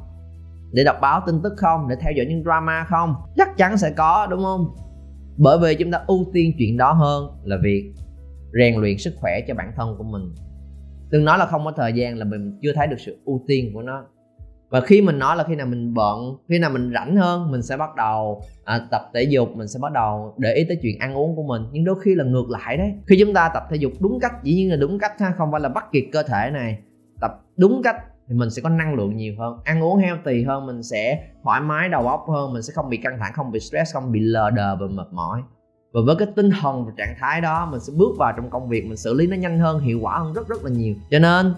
Để 0.73 0.83
đọc 0.83 0.95
báo 1.01 1.21
tin 1.25 1.35
tức 1.43 1.53
không 1.57 1.87
để 1.89 1.95
theo 2.01 2.11
dõi 2.11 2.25
những 2.29 2.43
drama 2.43 2.85
không? 2.89 3.15
Chắc 3.37 3.57
chắn 3.57 3.77
sẽ 3.77 3.91
có 3.97 4.27
đúng 4.29 4.43
không? 4.43 4.75
Bởi 5.37 5.57
vì 5.61 5.75
chúng 5.75 5.91
ta 5.91 6.03
ưu 6.07 6.25
tiên 6.33 6.53
chuyện 6.57 6.77
đó 6.77 6.91
hơn 6.91 7.27
là 7.43 7.57
việc 7.63 7.93
rèn 8.59 8.75
luyện 8.81 8.97
sức 8.97 9.13
khỏe 9.17 9.41
cho 9.47 9.53
bản 9.53 9.71
thân 9.75 9.95
của 9.97 10.03
mình. 10.03 10.33
Đừng 11.09 11.25
nói 11.25 11.37
là 11.37 11.45
không 11.45 11.65
có 11.65 11.71
thời 11.71 11.93
gian 11.93 12.17
là 12.17 12.25
mình 12.25 12.59
chưa 12.61 12.73
thấy 12.73 12.87
được 12.87 12.99
sự 12.99 13.17
ưu 13.25 13.43
tiên 13.47 13.71
của 13.73 13.81
nó. 13.81 14.03
Và 14.69 14.81
khi 14.81 15.01
mình 15.01 15.19
nói 15.19 15.37
là 15.37 15.43
khi 15.43 15.55
nào 15.55 15.67
mình 15.67 15.93
bận 15.93 16.37
khi 16.49 16.59
nào 16.59 16.69
mình 16.69 16.91
rảnh 16.93 17.15
hơn 17.15 17.51
mình 17.51 17.61
sẽ 17.61 17.77
bắt 17.77 17.95
đầu 17.95 18.41
à, 18.63 18.87
tập 18.91 19.01
thể 19.13 19.23
dục 19.23 19.49
mình 19.55 19.67
sẽ 19.67 19.79
bắt 19.81 19.91
đầu 19.91 20.35
để 20.37 20.53
ý 20.53 20.63
tới 20.63 20.77
chuyện 20.81 20.99
ăn 20.99 21.17
uống 21.17 21.35
của 21.35 21.43
mình. 21.43 21.61
Nhưng 21.71 21.85
đôi 21.85 21.95
khi 22.03 22.15
là 22.15 22.23
ngược 22.23 22.49
lại 22.49 22.77
đấy. 22.77 22.93
Khi 23.07 23.17
chúng 23.19 23.33
ta 23.33 23.51
tập 23.53 23.63
thể 23.69 23.75
dục 23.75 23.91
đúng 23.99 24.19
cách 24.19 24.43
dĩ 24.43 24.53
nhiên 24.53 24.69
là 24.69 24.75
đúng 24.75 24.99
cách 24.99 25.19
ha 25.19 25.33
không 25.37 25.51
phải 25.51 25.61
là 25.61 25.69
bắt 25.69 25.85
kiệt 25.91 26.03
cơ 26.11 26.23
thể 26.23 26.49
này. 26.53 26.77
Tập 27.21 27.31
đúng 27.57 27.81
cách 27.83 27.95
thì 28.31 28.37
mình 28.37 28.49
sẽ 28.49 28.61
có 28.61 28.69
năng 28.69 28.93
lượng 28.93 29.15
nhiều 29.15 29.33
hơn, 29.39 29.57
ăn 29.63 29.83
uống 29.83 29.97
healthy 29.97 30.43
hơn, 30.43 30.65
mình 30.65 30.83
sẽ 30.83 31.29
thoải 31.43 31.61
mái 31.61 31.89
đầu 31.89 32.07
óc 32.07 32.25
hơn, 32.29 32.53
mình 32.53 32.61
sẽ 32.61 32.73
không 32.73 32.89
bị 32.89 32.97
căng 32.97 33.17
thẳng, 33.19 33.33
không 33.35 33.51
bị 33.51 33.59
stress, 33.59 33.93
không 33.93 34.11
bị 34.11 34.19
lờ 34.19 34.49
đờ 34.49 34.75
và 34.75 34.87
mệt 34.87 35.07
mỏi. 35.11 35.41
Và 35.93 36.01
với 36.05 36.15
cái 36.15 36.27
tinh 36.35 36.49
thần 36.61 36.85
và 36.85 36.91
trạng 36.97 37.15
thái 37.19 37.41
đó, 37.41 37.67
mình 37.71 37.79
sẽ 37.79 37.93
bước 37.97 38.17
vào 38.17 38.33
trong 38.35 38.49
công 38.49 38.69
việc, 38.69 38.85
mình 38.85 38.97
xử 38.97 39.13
lý 39.13 39.27
nó 39.27 39.35
nhanh 39.35 39.59
hơn, 39.59 39.79
hiệu 39.79 39.99
quả 40.01 40.19
hơn 40.19 40.33
rất 40.33 40.47
rất 40.47 40.63
là 40.63 40.71
nhiều. 40.71 40.95
Cho 41.11 41.19
nên, 41.19 41.53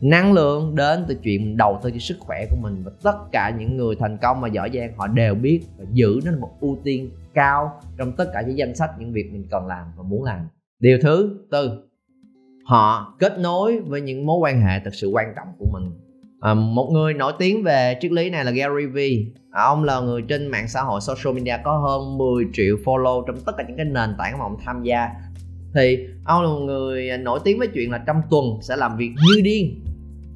năng 0.00 0.32
lượng 0.32 0.74
đến 0.74 1.04
từ 1.08 1.14
chuyện 1.14 1.56
đầu 1.56 1.78
tư 1.82 1.90
cho 1.90 1.98
sức 1.98 2.16
khỏe 2.20 2.46
của 2.50 2.56
mình 2.62 2.82
và 2.84 2.92
tất 3.02 3.18
cả 3.32 3.52
những 3.58 3.76
người 3.76 3.96
thành 3.96 4.18
công 4.22 4.40
và 4.40 4.48
giỏi 4.48 4.70
giang 4.74 4.96
họ 4.96 5.06
đều 5.06 5.34
biết 5.34 5.60
và 5.78 5.84
giữ 5.92 6.20
nó 6.24 6.30
là 6.30 6.38
một 6.38 6.50
ưu 6.60 6.78
tiên 6.84 7.10
cao 7.34 7.80
trong 7.98 8.12
tất 8.12 8.30
cả 8.32 8.42
những 8.46 8.58
danh 8.58 8.74
sách, 8.74 8.90
những 8.98 9.12
việc 9.12 9.30
mình 9.32 9.46
cần 9.50 9.66
làm 9.66 9.86
và 9.96 10.02
muốn 10.02 10.24
làm. 10.24 10.48
Điều 10.80 10.98
thứ 11.02 11.38
tư, 11.50 11.70
họ 12.64 13.14
kết 13.18 13.38
nối 13.38 13.80
với 13.80 14.00
những 14.00 14.26
mối 14.26 14.38
quan 14.38 14.60
hệ 14.60 14.80
thật 14.84 14.94
sự 14.94 15.08
quan 15.08 15.32
trọng 15.36 15.48
của 15.58 15.66
mình 15.72 16.07
à, 16.40 16.54
một 16.54 16.90
người 16.92 17.14
nổi 17.14 17.32
tiếng 17.38 17.62
về 17.62 17.98
triết 18.00 18.12
lý 18.12 18.30
này 18.30 18.44
là 18.44 18.50
Gary 18.50 18.86
V. 18.86 18.98
à, 19.50 19.62
ông 19.62 19.84
là 19.84 20.00
người 20.00 20.22
trên 20.22 20.46
mạng 20.46 20.68
xã 20.68 20.82
hội 20.82 21.00
social 21.00 21.34
media 21.34 21.62
có 21.64 21.76
hơn 21.76 22.18
10 22.18 22.44
triệu 22.52 22.76
follow 22.84 23.24
trong 23.26 23.36
tất 23.46 23.52
cả 23.58 23.64
những 23.68 23.76
cái 23.76 23.86
nền 23.86 24.10
tảng 24.18 24.38
mà 24.38 24.44
ông 24.44 24.56
tham 24.64 24.82
gia. 24.82 25.08
Thì 25.74 26.06
ông 26.24 26.42
là 26.42 26.48
một 26.48 26.60
người 26.60 27.18
nổi 27.18 27.40
tiếng 27.44 27.58
với 27.58 27.68
chuyện 27.68 27.90
là 27.90 27.98
trong 28.06 28.22
tuần 28.30 28.44
sẽ 28.62 28.76
làm 28.76 28.96
việc 28.96 29.10
như 29.26 29.40
điên 29.42 29.84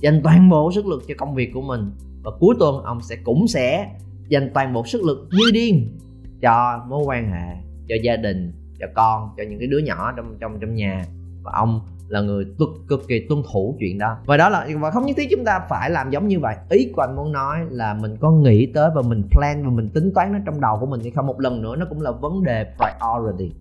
dành 0.00 0.20
toàn 0.24 0.50
bộ 0.50 0.72
sức 0.72 0.86
lực 0.86 1.02
cho 1.08 1.14
công 1.18 1.34
việc 1.34 1.50
của 1.54 1.62
mình. 1.62 1.90
Và 2.22 2.30
cuối 2.40 2.54
tuần 2.58 2.82
ông 2.82 3.00
sẽ 3.02 3.16
cũng 3.24 3.48
sẽ 3.48 3.88
dành 4.28 4.50
toàn 4.54 4.72
bộ 4.72 4.86
sức 4.86 5.02
lực 5.04 5.28
như 5.30 5.50
điên 5.52 5.98
cho 6.40 6.84
mối 6.88 7.04
quan 7.06 7.32
hệ 7.32 7.56
cho 7.88 7.94
gia 8.02 8.16
đình 8.16 8.52
cho 8.80 8.86
con 8.94 9.28
cho 9.36 9.42
những 9.48 9.58
cái 9.58 9.68
đứa 9.68 9.78
nhỏ 9.78 10.12
trong 10.16 10.36
trong 10.40 10.60
trong 10.60 10.74
nhà. 10.74 11.04
Và 11.42 11.52
ông 11.54 11.80
là 12.12 12.20
người 12.20 12.44
cực, 12.58 12.68
cực 12.88 13.08
kỳ 13.08 13.26
tuân 13.28 13.42
thủ 13.52 13.76
chuyện 13.80 13.98
đó. 13.98 14.16
Và 14.26 14.36
đó 14.36 14.48
là 14.48 14.68
và 14.80 14.90
không 14.90 15.06
nhất 15.06 15.16
thiết 15.16 15.28
chúng 15.30 15.44
ta 15.44 15.60
phải 15.68 15.90
làm 15.90 16.10
giống 16.10 16.28
như 16.28 16.40
vậy. 16.40 16.56
Ý 16.70 16.92
của 16.96 17.02
anh 17.02 17.16
muốn 17.16 17.32
nói 17.32 17.58
là 17.70 17.94
mình 17.94 18.16
có 18.20 18.30
nghĩ 18.30 18.66
tới 18.74 18.90
và 18.94 19.02
mình 19.02 19.22
plan 19.30 19.64
và 19.64 19.70
mình 19.70 19.88
tính 19.94 20.10
toán 20.14 20.32
nó 20.32 20.38
trong 20.46 20.60
đầu 20.60 20.76
của 20.80 20.86
mình 20.86 21.00
hay 21.00 21.10
không? 21.10 21.26
Một 21.26 21.40
lần 21.40 21.62
nữa 21.62 21.76
nó 21.76 21.86
cũng 21.88 22.00
là 22.00 22.10
vấn 22.10 22.42
đề 22.42 22.66
priority. 22.76 23.54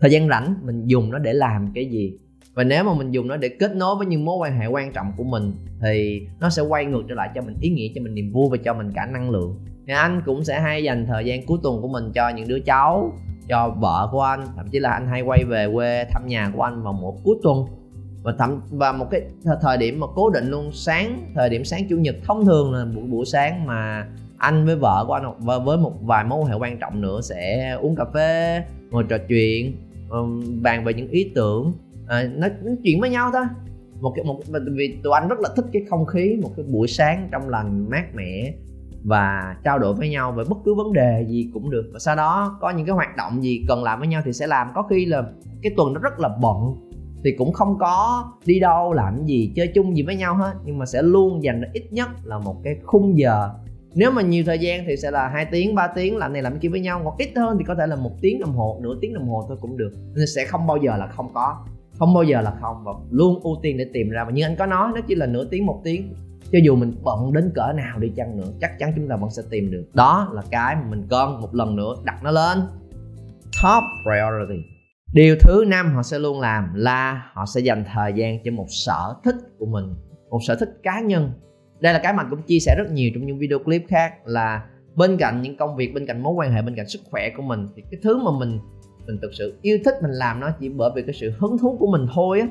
Thời 0.00 0.10
gian 0.10 0.28
rảnh 0.28 0.54
mình 0.62 0.86
dùng 0.86 1.10
nó 1.10 1.18
để 1.18 1.32
làm 1.32 1.72
cái 1.74 1.86
gì? 1.90 2.18
Và 2.54 2.64
nếu 2.64 2.84
mà 2.84 2.94
mình 2.94 3.10
dùng 3.10 3.28
nó 3.28 3.36
để 3.36 3.48
kết 3.48 3.76
nối 3.76 3.96
với 3.96 4.06
những 4.06 4.24
mối 4.24 4.36
quan 4.36 4.58
hệ 4.58 4.66
quan 4.66 4.92
trọng 4.92 5.12
của 5.16 5.24
mình 5.24 5.52
thì 5.82 6.26
nó 6.40 6.50
sẽ 6.50 6.62
quay 6.62 6.84
ngược 6.84 7.02
trở 7.08 7.14
lại 7.14 7.30
cho 7.34 7.42
mình 7.42 7.56
ý 7.60 7.70
nghĩa 7.70 7.88
cho 7.94 8.02
mình 8.02 8.14
niềm 8.14 8.32
vui 8.32 8.48
và 8.50 8.56
cho 8.64 8.74
mình 8.74 8.92
cả 8.94 9.06
năng 9.06 9.30
lượng. 9.30 9.58
Thì 9.86 9.92
anh 9.92 10.22
cũng 10.26 10.44
sẽ 10.44 10.60
hay 10.60 10.84
dành 10.84 11.06
thời 11.06 11.24
gian 11.24 11.46
cuối 11.46 11.58
tuần 11.62 11.82
của 11.82 11.88
mình 11.88 12.12
cho 12.14 12.28
những 12.28 12.48
đứa 12.48 12.58
cháu 12.58 13.12
cho 13.48 13.74
vợ 13.78 14.08
của 14.12 14.20
anh 14.20 14.46
thậm 14.56 14.68
chí 14.68 14.78
là 14.78 14.90
anh 14.90 15.06
hay 15.06 15.22
quay 15.22 15.44
về 15.44 15.68
quê 15.74 16.04
thăm 16.10 16.26
nhà 16.26 16.50
của 16.56 16.62
anh 16.62 16.82
vào 16.82 16.92
một 16.92 17.16
cuối 17.24 17.36
tuần. 17.42 17.66
Và 18.22 18.34
thậm 18.38 18.60
và 18.70 18.92
một 18.92 19.06
cái 19.10 19.22
thời 19.62 19.78
điểm 19.78 20.00
mà 20.00 20.06
cố 20.14 20.30
định 20.30 20.50
luôn 20.50 20.70
sáng 20.72 21.32
thời 21.34 21.50
điểm 21.50 21.64
sáng 21.64 21.80
chủ 21.88 21.96
nhật 21.96 22.14
thông 22.24 22.44
thường 22.44 22.72
là 22.72 22.84
buổi 22.84 23.04
buổi 23.04 23.24
sáng 23.24 23.66
mà 23.66 24.06
anh 24.38 24.66
với 24.66 24.76
vợ 24.76 25.04
của 25.06 25.12
anh 25.12 25.24
và 25.38 25.58
với 25.58 25.78
một 25.78 25.92
vài 26.02 26.24
mối 26.24 26.38
quan 26.38 26.46
hệ 26.46 26.54
quan 26.54 26.78
trọng 26.78 27.00
nữa 27.00 27.20
sẽ 27.20 27.70
uống 27.80 27.96
cà 27.96 28.04
phê 28.14 28.64
ngồi 28.90 29.04
trò 29.08 29.16
chuyện 29.28 29.76
bàn 30.62 30.84
về 30.84 30.94
những 30.94 31.08
ý 31.08 31.32
tưởng. 31.34 31.72
À, 32.06 32.22
nói, 32.22 32.50
nói 32.62 32.76
chuyện 32.84 33.00
với 33.00 33.10
nhau 33.10 33.30
thôi. 33.32 33.42
Một 34.00 34.12
cái 34.16 34.24
một 34.24 34.40
vì 34.76 34.98
tụi 35.02 35.12
anh 35.14 35.28
rất 35.28 35.40
là 35.40 35.48
thích 35.56 35.64
cái 35.72 35.82
không 35.90 36.06
khí 36.06 36.36
một 36.42 36.50
cái 36.56 36.64
buổi 36.68 36.88
sáng 36.88 37.28
trong 37.32 37.48
lành 37.48 37.90
mát 37.90 38.14
mẻ 38.14 38.52
và 39.04 39.56
trao 39.64 39.78
đổi 39.78 39.94
với 39.94 40.08
nhau 40.08 40.32
về 40.32 40.44
bất 40.48 40.58
cứ 40.64 40.74
vấn 40.74 40.92
đề 40.92 41.26
gì 41.28 41.50
cũng 41.54 41.70
được. 41.70 41.90
Và 41.92 41.98
sau 41.98 42.16
đó, 42.16 42.58
có 42.60 42.70
những 42.70 42.86
cái 42.86 42.94
hoạt 42.94 43.16
động 43.16 43.42
gì 43.42 43.64
cần 43.68 43.82
làm 43.82 43.98
với 43.98 44.08
nhau 44.08 44.22
thì 44.24 44.32
sẽ 44.32 44.46
làm. 44.46 44.68
Có 44.74 44.82
khi 44.82 45.06
là 45.06 45.22
cái 45.62 45.72
tuần 45.76 45.92
nó 45.92 46.00
rất 46.00 46.20
là 46.20 46.28
bận, 46.40 46.74
thì 47.24 47.32
cũng 47.38 47.52
không 47.52 47.78
có 47.78 48.24
đi 48.46 48.60
đâu 48.60 48.92
làm 48.92 49.24
gì, 49.26 49.52
chơi 49.56 49.72
chung 49.74 49.96
gì 49.96 50.02
với 50.02 50.16
nhau 50.16 50.34
hết. 50.34 50.52
Nhưng 50.64 50.78
mà 50.78 50.86
sẽ 50.86 51.02
luôn 51.02 51.42
dành 51.42 51.60
ra 51.60 51.68
ít 51.72 51.84
nhất 51.90 52.08
là 52.24 52.38
một 52.38 52.56
cái 52.64 52.76
khung 52.84 53.18
giờ. 53.18 53.50
Nếu 53.94 54.10
mà 54.10 54.22
nhiều 54.22 54.44
thời 54.46 54.58
gian 54.58 54.84
thì 54.86 54.96
sẽ 54.96 55.10
là 55.10 55.28
hai 55.28 55.44
tiếng 55.44 55.74
3 55.74 55.86
tiếng, 55.86 56.16
làm 56.16 56.32
này 56.32 56.42
làm 56.42 56.58
kia 56.58 56.68
với 56.68 56.80
nhau. 56.80 57.00
Còn 57.04 57.14
ít 57.18 57.30
hơn 57.36 57.58
thì 57.58 57.64
có 57.64 57.74
thể 57.74 57.86
là 57.86 57.96
một 57.96 58.12
tiếng 58.20 58.40
đồng 58.40 58.52
hồ, 58.52 58.78
nửa 58.82 58.94
tiếng 59.00 59.14
đồng 59.14 59.28
hồ 59.28 59.44
thôi 59.48 59.56
cũng 59.60 59.76
được. 59.76 59.90
Nên 60.14 60.26
sẽ 60.26 60.44
không 60.44 60.66
bao 60.66 60.76
giờ 60.76 60.96
là 60.96 61.06
không 61.06 61.34
có. 61.34 61.56
Không 61.98 62.14
bao 62.14 62.22
giờ 62.22 62.40
là 62.40 62.52
không. 62.60 62.84
Và 62.84 62.92
luôn 63.10 63.40
ưu 63.42 63.56
tiên 63.62 63.76
để 63.76 63.86
tìm 63.92 64.10
ra. 64.10 64.24
Và 64.24 64.30
như 64.30 64.42
anh 64.42 64.56
có 64.58 64.66
nói, 64.66 64.92
nó 64.94 65.00
chỉ 65.06 65.14
là 65.14 65.26
nửa 65.26 65.44
tiếng, 65.44 65.66
một 65.66 65.80
tiếng 65.84 66.14
cho 66.54 66.60
dù 66.62 66.76
mình 66.76 66.92
bận 67.02 67.32
đến 67.32 67.52
cỡ 67.54 67.72
nào 67.76 67.98
đi 67.98 68.12
chăng 68.16 68.36
nữa, 68.36 68.46
chắc 68.60 68.78
chắn 68.78 68.92
chúng 68.96 69.08
ta 69.08 69.16
vẫn 69.16 69.30
sẽ 69.30 69.42
tìm 69.50 69.70
được. 69.70 69.84
Đó 69.94 70.28
là 70.32 70.42
cái 70.50 70.76
mà 70.76 70.82
mình 70.90 71.06
cần 71.10 71.40
một 71.40 71.54
lần 71.54 71.76
nữa, 71.76 71.94
đặt 72.04 72.22
nó 72.22 72.30
lên. 72.30 72.58
Top 73.62 73.84
priority. 74.02 74.68
Điều 75.14 75.36
thứ 75.40 75.64
năm 75.68 75.94
họ 75.94 76.02
sẽ 76.02 76.18
luôn 76.18 76.40
làm 76.40 76.74
là 76.74 77.30
họ 77.32 77.44
sẽ 77.54 77.60
dành 77.60 77.84
thời 77.94 78.12
gian 78.12 78.38
cho 78.44 78.50
một 78.52 78.66
sở 78.68 79.14
thích 79.24 79.34
của 79.58 79.66
mình, 79.66 79.94
một 80.30 80.38
sở 80.46 80.56
thích 80.56 80.68
cá 80.82 81.00
nhân. 81.00 81.30
Đây 81.80 81.92
là 81.92 82.00
cái 82.02 82.12
mình 82.12 82.26
cũng 82.30 82.42
chia 82.42 82.58
sẻ 82.58 82.74
rất 82.78 82.92
nhiều 82.92 83.10
trong 83.14 83.26
những 83.26 83.38
video 83.38 83.58
clip 83.58 83.82
khác 83.88 84.14
là 84.24 84.64
bên 84.94 85.16
cạnh 85.16 85.42
những 85.42 85.56
công 85.56 85.76
việc, 85.76 85.94
bên 85.94 86.06
cạnh 86.06 86.22
mối 86.22 86.34
quan 86.34 86.52
hệ, 86.52 86.62
bên 86.62 86.74
cạnh 86.76 86.88
sức 86.88 87.00
khỏe 87.10 87.30
của 87.36 87.42
mình, 87.42 87.68
thì 87.76 87.82
cái 87.90 88.00
thứ 88.02 88.18
mà 88.18 88.30
mình 88.38 88.58
mình 89.06 89.18
thực 89.22 89.30
sự 89.38 89.58
yêu 89.62 89.78
thích 89.84 89.94
mình 90.02 90.10
làm 90.10 90.40
nó 90.40 90.50
chỉ 90.60 90.68
bởi 90.68 90.90
vì 90.94 91.02
cái 91.02 91.14
sự 91.14 91.32
hứng 91.38 91.58
thú 91.58 91.76
của 91.80 91.86
mình 91.86 92.06
thôi 92.14 92.40
á 92.40 92.46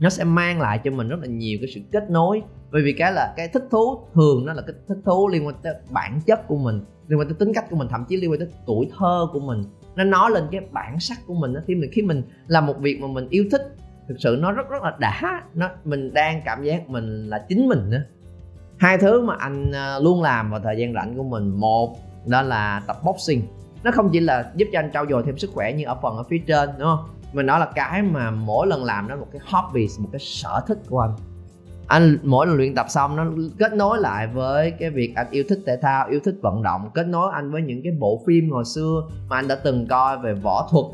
nó 0.00 0.10
sẽ 0.10 0.24
mang 0.24 0.60
lại 0.60 0.80
cho 0.84 0.90
mình 0.90 1.08
rất 1.08 1.16
là 1.20 1.26
nhiều 1.26 1.58
cái 1.60 1.70
sự 1.74 1.80
kết 1.92 2.10
nối. 2.10 2.42
Bởi 2.72 2.82
vì 2.82 2.92
cái 2.92 3.12
là 3.12 3.34
cái 3.36 3.48
thích 3.48 3.64
thú, 3.70 3.98
thường 4.14 4.46
nó 4.46 4.52
là 4.52 4.62
cái 4.62 4.76
thích 4.88 4.98
thú 5.04 5.28
liên 5.28 5.46
quan 5.46 5.54
tới 5.62 5.74
bản 5.90 6.20
chất 6.26 6.48
của 6.48 6.56
mình, 6.56 6.80
liên 7.08 7.18
quan 7.18 7.28
tới 7.28 7.36
tính 7.38 7.52
cách 7.54 7.64
của 7.70 7.76
mình, 7.76 7.88
thậm 7.90 8.04
chí 8.08 8.16
liên 8.16 8.30
quan 8.30 8.38
tới 8.38 8.48
tuổi 8.66 8.90
thơ 8.98 9.26
của 9.32 9.40
mình. 9.40 9.64
Nó 9.96 10.04
nói 10.04 10.30
lên 10.30 10.44
cái 10.52 10.60
bản 10.72 11.00
sắc 11.00 11.18
của 11.26 11.34
mình 11.34 11.54
đó. 11.54 11.60
khi 11.66 11.74
mình 11.74 11.90
khi 11.92 12.02
mình 12.02 12.22
làm 12.46 12.66
một 12.66 12.78
việc 12.78 13.00
mà 13.00 13.06
mình 13.06 13.28
yêu 13.30 13.44
thích, 13.50 13.76
thực 14.08 14.16
sự 14.18 14.38
nó 14.40 14.52
rất 14.52 14.70
rất 14.70 14.82
là 14.82 14.96
đã. 15.00 15.42
Nó, 15.54 15.68
mình 15.84 16.14
đang 16.14 16.42
cảm 16.44 16.64
giác 16.64 16.88
mình 16.88 17.28
là 17.28 17.44
chính 17.48 17.68
mình 17.68 17.90
nữa 17.90 18.02
hai 18.78 18.98
thứ 18.98 19.22
mà 19.22 19.34
anh 19.38 19.72
à, 19.72 19.98
luôn 19.98 20.22
làm 20.22 20.50
vào 20.50 20.60
thời 20.60 20.76
gian 20.78 20.94
rảnh 20.94 21.16
của 21.16 21.22
mình, 21.22 21.48
một 21.48 21.96
đó 22.26 22.42
là 22.42 22.82
tập 22.86 22.96
boxing. 23.04 23.42
Nó 23.84 23.90
không 23.90 24.10
chỉ 24.12 24.20
là 24.20 24.52
giúp 24.56 24.68
cho 24.72 24.78
anh 24.78 24.90
trau 24.94 25.06
dồi 25.06 25.22
thêm 25.22 25.38
sức 25.38 25.50
khỏe 25.54 25.72
như 25.72 25.84
ở 25.84 25.96
phần 26.02 26.16
ở 26.16 26.22
phía 26.22 26.38
trên, 26.46 26.70
đúng 26.78 26.88
không? 26.88 27.08
Mình 27.36 27.46
nói 27.46 27.60
là 27.60 27.66
cái 27.74 28.02
mà 28.02 28.30
mỗi 28.30 28.66
lần 28.66 28.84
làm 28.84 29.08
nó 29.08 29.16
một 29.16 29.26
cái 29.32 29.40
hobby, 29.44 29.88
một 29.98 30.08
cái 30.12 30.20
sở 30.20 30.60
thích 30.66 30.78
của 30.88 31.00
anh. 31.00 31.10
Anh 31.86 32.18
mỗi 32.22 32.46
lần 32.46 32.56
luyện 32.56 32.74
tập 32.74 32.86
xong 32.88 33.16
nó 33.16 33.26
kết 33.58 33.72
nối 33.72 33.98
lại 34.00 34.26
với 34.26 34.70
cái 34.70 34.90
việc 34.90 35.12
anh 35.14 35.26
yêu 35.30 35.44
thích 35.48 35.58
thể 35.66 35.78
thao, 35.82 36.06
yêu 36.08 36.20
thích 36.24 36.34
vận 36.42 36.62
động, 36.62 36.90
kết 36.94 37.06
nối 37.06 37.30
anh 37.32 37.50
với 37.50 37.62
những 37.62 37.80
cái 37.82 37.92
bộ 37.98 38.22
phim 38.26 38.50
hồi 38.50 38.64
xưa 38.64 39.02
mà 39.28 39.36
anh 39.36 39.48
đã 39.48 39.54
từng 39.64 39.86
coi 39.86 40.18
về 40.18 40.34
võ 40.34 40.68
thuật. 40.70 40.86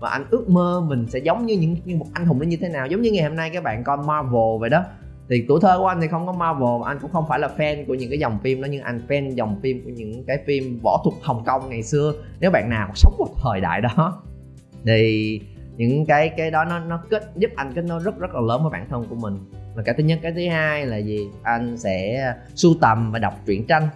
Và 0.00 0.10
anh 0.10 0.24
ước 0.30 0.48
mơ 0.48 0.80
mình 0.88 1.06
sẽ 1.08 1.18
giống 1.18 1.46
như 1.46 1.56
những, 1.58 1.76
như 1.84 1.96
một 1.96 2.06
anh 2.12 2.26
hùng 2.26 2.38
nó 2.38 2.44
như 2.44 2.56
thế 2.60 2.68
nào, 2.68 2.86
giống 2.86 3.02
như 3.02 3.10
ngày 3.10 3.24
hôm 3.24 3.36
nay 3.36 3.50
các 3.52 3.62
bạn 3.62 3.84
coi 3.84 3.96
Marvel 3.96 4.60
vậy 4.60 4.70
đó. 4.70 4.82
Thì 5.30 5.44
tuổi 5.48 5.60
thơ 5.62 5.78
của 5.78 5.86
anh 5.86 6.00
thì 6.00 6.08
không 6.08 6.26
có 6.26 6.32
Marvel 6.32 6.82
anh 6.84 6.98
cũng 7.02 7.12
không 7.12 7.24
phải 7.28 7.38
là 7.38 7.50
fan 7.56 7.86
của 7.86 7.94
những 7.94 8.10
cái 8.10 8.18
dòng 8.18 8.38
phim 8.42 8.62
đó, 8.62 8.68
nhưng 8.70 8.82
anh 8.82 9.00
fan 9.08 9.30
dòng 9.30 9.60
phim 9.62 9.84
của 9.84 9.90
những 9.90 10.24
cái 10.26 10.38
phim 10.46 10.80
võ 10.82 11.00
thuật 11.04 11.14
Hồng 11.22 11.44
Kông 11.46 11.68
ngày 11.68 11.82
xưa. 11.82 12.12
Nếu 12.40 12.50
bạn 12.50 12.70
nào 12.70 12.88
sống 12.94 13.14
một 13.18 13.28
thời 13.42 13.60
đại 13.60 13.80
đó 13.80 14.22
thì 14.88 15.40
những 15.76 16.06
cái 16.06 16.28
cái 16.28 16.50
đó 16.50 16.64
nó 16.64 16.78
nó 16.78 17.02
kết 17.10 17.30
giúp 17.36 17.50
anh 17.56 17.72
kết 17.74 17.84
nối 17.84 18.00
rất 18.04 18.18
rất 18.18 18.34
là 18.34 18.40
lớn 18.40 18.62
với 18.62 18.70
bản 18.70 18.86
thân 18.90 19.04
của 19.10 19.14
mình. 19.14 19.34
Và 19.76 19.82
cái 19.82 19.94
thứ 19.98 20.04
nhất 20.04 20.18
cái 20.22 20.32
thứ 20.32 20.48
hai 20.48 20.86
là 20.86 20.96
gì? 20.96 21.28
Anh 21.42 21.76
sẽ 21.76 22.34
sưu 22.54 22.74
tầm 22.80 23.12
và 23.12 23.18
đọc 23.18 23.34
truyện 23.46 23.66
tranh. 23.66 23.88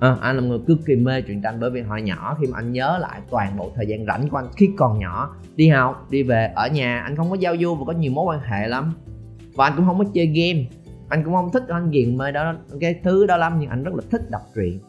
À, 0.00 0.16
anh 0.20 0.36
là 0.36 0.42
một 0.42 0.48
người 0.48 0.58
cực 0.66 0.78
kỳ 0.86 0.96
mê 0.96 1.22
truyện 1.22 1.42
tranh 1.42 1.60
bởi 1.60 1.70
vì 1.70 1.80
hồi 1.80 2.02
nhỏ 2.02 2.36
khi 2.40 2.46
mà 2.46 2.58
anh 2.58 2.72
nhớ 2.72 2.98
lại 3.00 3.20
toàn 3.30 3.56
bộ 3.56 3.70
thời 3.74 3.86
gian 3.86 4.06
rảnh 4.06 4.28
của 4.28 4.36
anh 4.36 4.46
khi 4.56 4.70
còn 4.76 4.98
nhỏ 4.98 5.36
đi 5.56 5.68
học 5.68 6.06
đi 6.10 6.22
về 6.22 6.52
ở 6.54 6.68
nhà 6.68 7.00
anh 7.00 7.16
không 7.16 7.30
có 7.30 7.36
giao 7.40 7.56
du 7.60 7.74
và 7.74 7.84
có 7.86 7.92
nhiều 7.92 8.12
mối 8.12 8.24
quan 8.24 8.40
hệ 8.40 8.68
lắm. 8.68 8.94
Và 9.54 9.66
anh 9.66 9.72
cũng 9.76 9.86
không 9.86 9.98
có 9.98 10.04
chơi 10.14 10.26
game. 10.26 10.64
Anh 11.08 11.24
cũng 11.24 11.34
không 11.34 11.52
thích 11.52 11.62
anh 11.68 11.90
ghiền 11.90 12.16
mê 12.16 12.32
đó 12.32 12.54
cái 12.80 12.94
thứ 13.04 13.26
đó 13.26 13.36
lắm 13.36 13.56
nhưng 13.60 13.70
anh 13.70 13.84
rất 13.84 13.94
là 13.94 14.02
thích 14.10 14.30
đọc 14.30 14.42
truyện. 14.54 14.80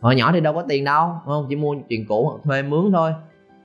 Hồi 0.00 0.14
nhỏ 0.14 0.32
thì 0.32 0.40
đâu 0.40 0.54
có 0.54 0.64
tiền 0.68 0.84
đâu 0.84 1.10
không? 1.24 1.46
Chỉ 1.48 1.56
mua 1.56 1.74
truyện 1.88 2.04
cũ 2.08 2.28
hoặc 2.28 2.40
thuê 2.44 2.62
mướn 2.62 2.92
thôi. 2.92 3.12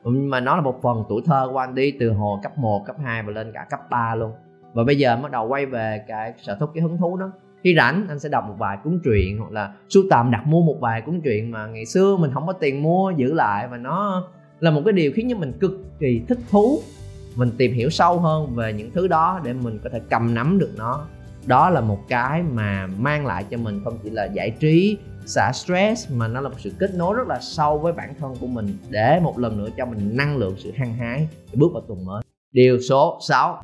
Ừ, 0.08 0.14
mà 0.14 0.40
nó 0.40 0.56
là 0.56 0.62
một 0.62 0.82
phần 0.82 1.04
tuổi 1.10 1.22
thơ 1.26 1.50
của 1.52 1.58
anh 1.58 1.76
đi 1.76 1.92
từ 2.00 2.12
hồi 2.12 2.40
cấp 2.44 2.58
1, 2.58 2.84
cấp 2.86 2.96
2 3.04 3.24
và 3.24 3.32
lên 3.32 3.52
cả 3.54 3.68
cấp 3.70 3.80
3 3.90 4.16
luôn. 4.16 4.32
Và 4.74 4.84
bây 4.84 4.98
giờ 4.98 5.18
bắt 5.24 5.32
đầu 5.32 5.48
quay 5.48 5.66
về 5.66 6.04
cái 6.08 6.34
sở 6.38 6.58
thích 6.60 6.70
cái 6.74 6.82
hứng 6.82 6.98
thú 6.98 7.18
đó. 7.18 7.32
Khi 7.64 7.76
rảnh 7.76 8.06
anh 8.10 8.20
sẽ 8.20 8.30
đọc 8.30 8.44
một 8.48 8.56
vài 8.58 8.78
cuốn 8.84 9.00
truyện 9.04 9.38
hoặc 9.38 9.52
là 9.52 9.74
sưu 9.90 10.04
tầm 10.10 10.32
đặt 10.32 10.48
mua 10.48 10.62
một 10.62 10.76
vài 10.80 11.02
cuốn 11.02 11.22
truyện 11.22 11.52
mà 11.52 11.68
ngày 11.68 11.86
xưa 11.86 12.18
mình 12.18 12.32
không 12.34 12.48
có 12.48 12.54
tiền 12.54 12.84
mua 12.84 13.12
giữ 13.12 13.34
lại. 13.34 13.68
Và 13.68 13.78
nó 13.78 14.24
là 14.60 14.72
một 14.72 14.82
cái 14.86 14.94
điều 14.94 15.12
khiến 15.16 15.28
cho 15.30 15.38
mình 15.38 15.54
cực 15.60 15.72
kỳ 16.00 16.22
thích 16.28 16.40
thú. 16.52 16.80
Mình 17.36 17.50
tìm 17.58 17.74
hiểu 17.74 17.90
sâu 17.90 18.20
hơn 18.20 18.56
về 18.56 18.74
những 18.74 18.92
thứ 18.92 19.08
đó 19.08 19.42
để 19.44 19.54
mình 19.54 19.80
có 19.84 19.90
thể 19.94 20.02
cầm 20.10 20.34
nắm 20.34 20.60
được 20.60 20.72
nó. 20.78 21.06
Đó 21.46 21.70
là 21.70 21.82
một 21.82 22.00
cái 22.08 22.44
mà 22.44 22.88
mang 22.98 23.26
lại 23.26 23.46
cho 23.50 23.58
mình 23.58 23.82
không 23.84 23.98
chỉ 24.04 24.10
là 24.10 24.26
giải 24.26 24.52
trí 24.60 24.98
xả 25.28 25.52
stress 25.54 26.12
mà 26.12 26.28
nó 26.28 26.42
là 26.42 26.50
một 26.50 26.56
sự 26.60 26.72
kết 26.80 26.96
nối 26.96 27.16
rất 27.16 27.28
là 27.28 27.40
sâu 27.42 27.78
với 27.78 27.94
bản 27.94 28.14
thân 28.20 28.36
của 28.40 28.48
mình 28.48 28.78
để 28.90 29.20
một 29.20 29.40
lần 29.40 29.58
nữa 29.58 29.70
cho 29.78 29.86
mình 29.86 30.18
năng 30.18 30.38
lượng, 30.38 30.56
sự 30.58 30.72
hăng 30.76 30.94
hái 30.94 31.28
để 31.52 31.58
bước 31.60 31.68
vào 31.74 31.84
tuần 31.88 32.06
mới. 32.06 32.24
Điều 32.52 32.80
số 32.90 33.20
6 33.28 33.62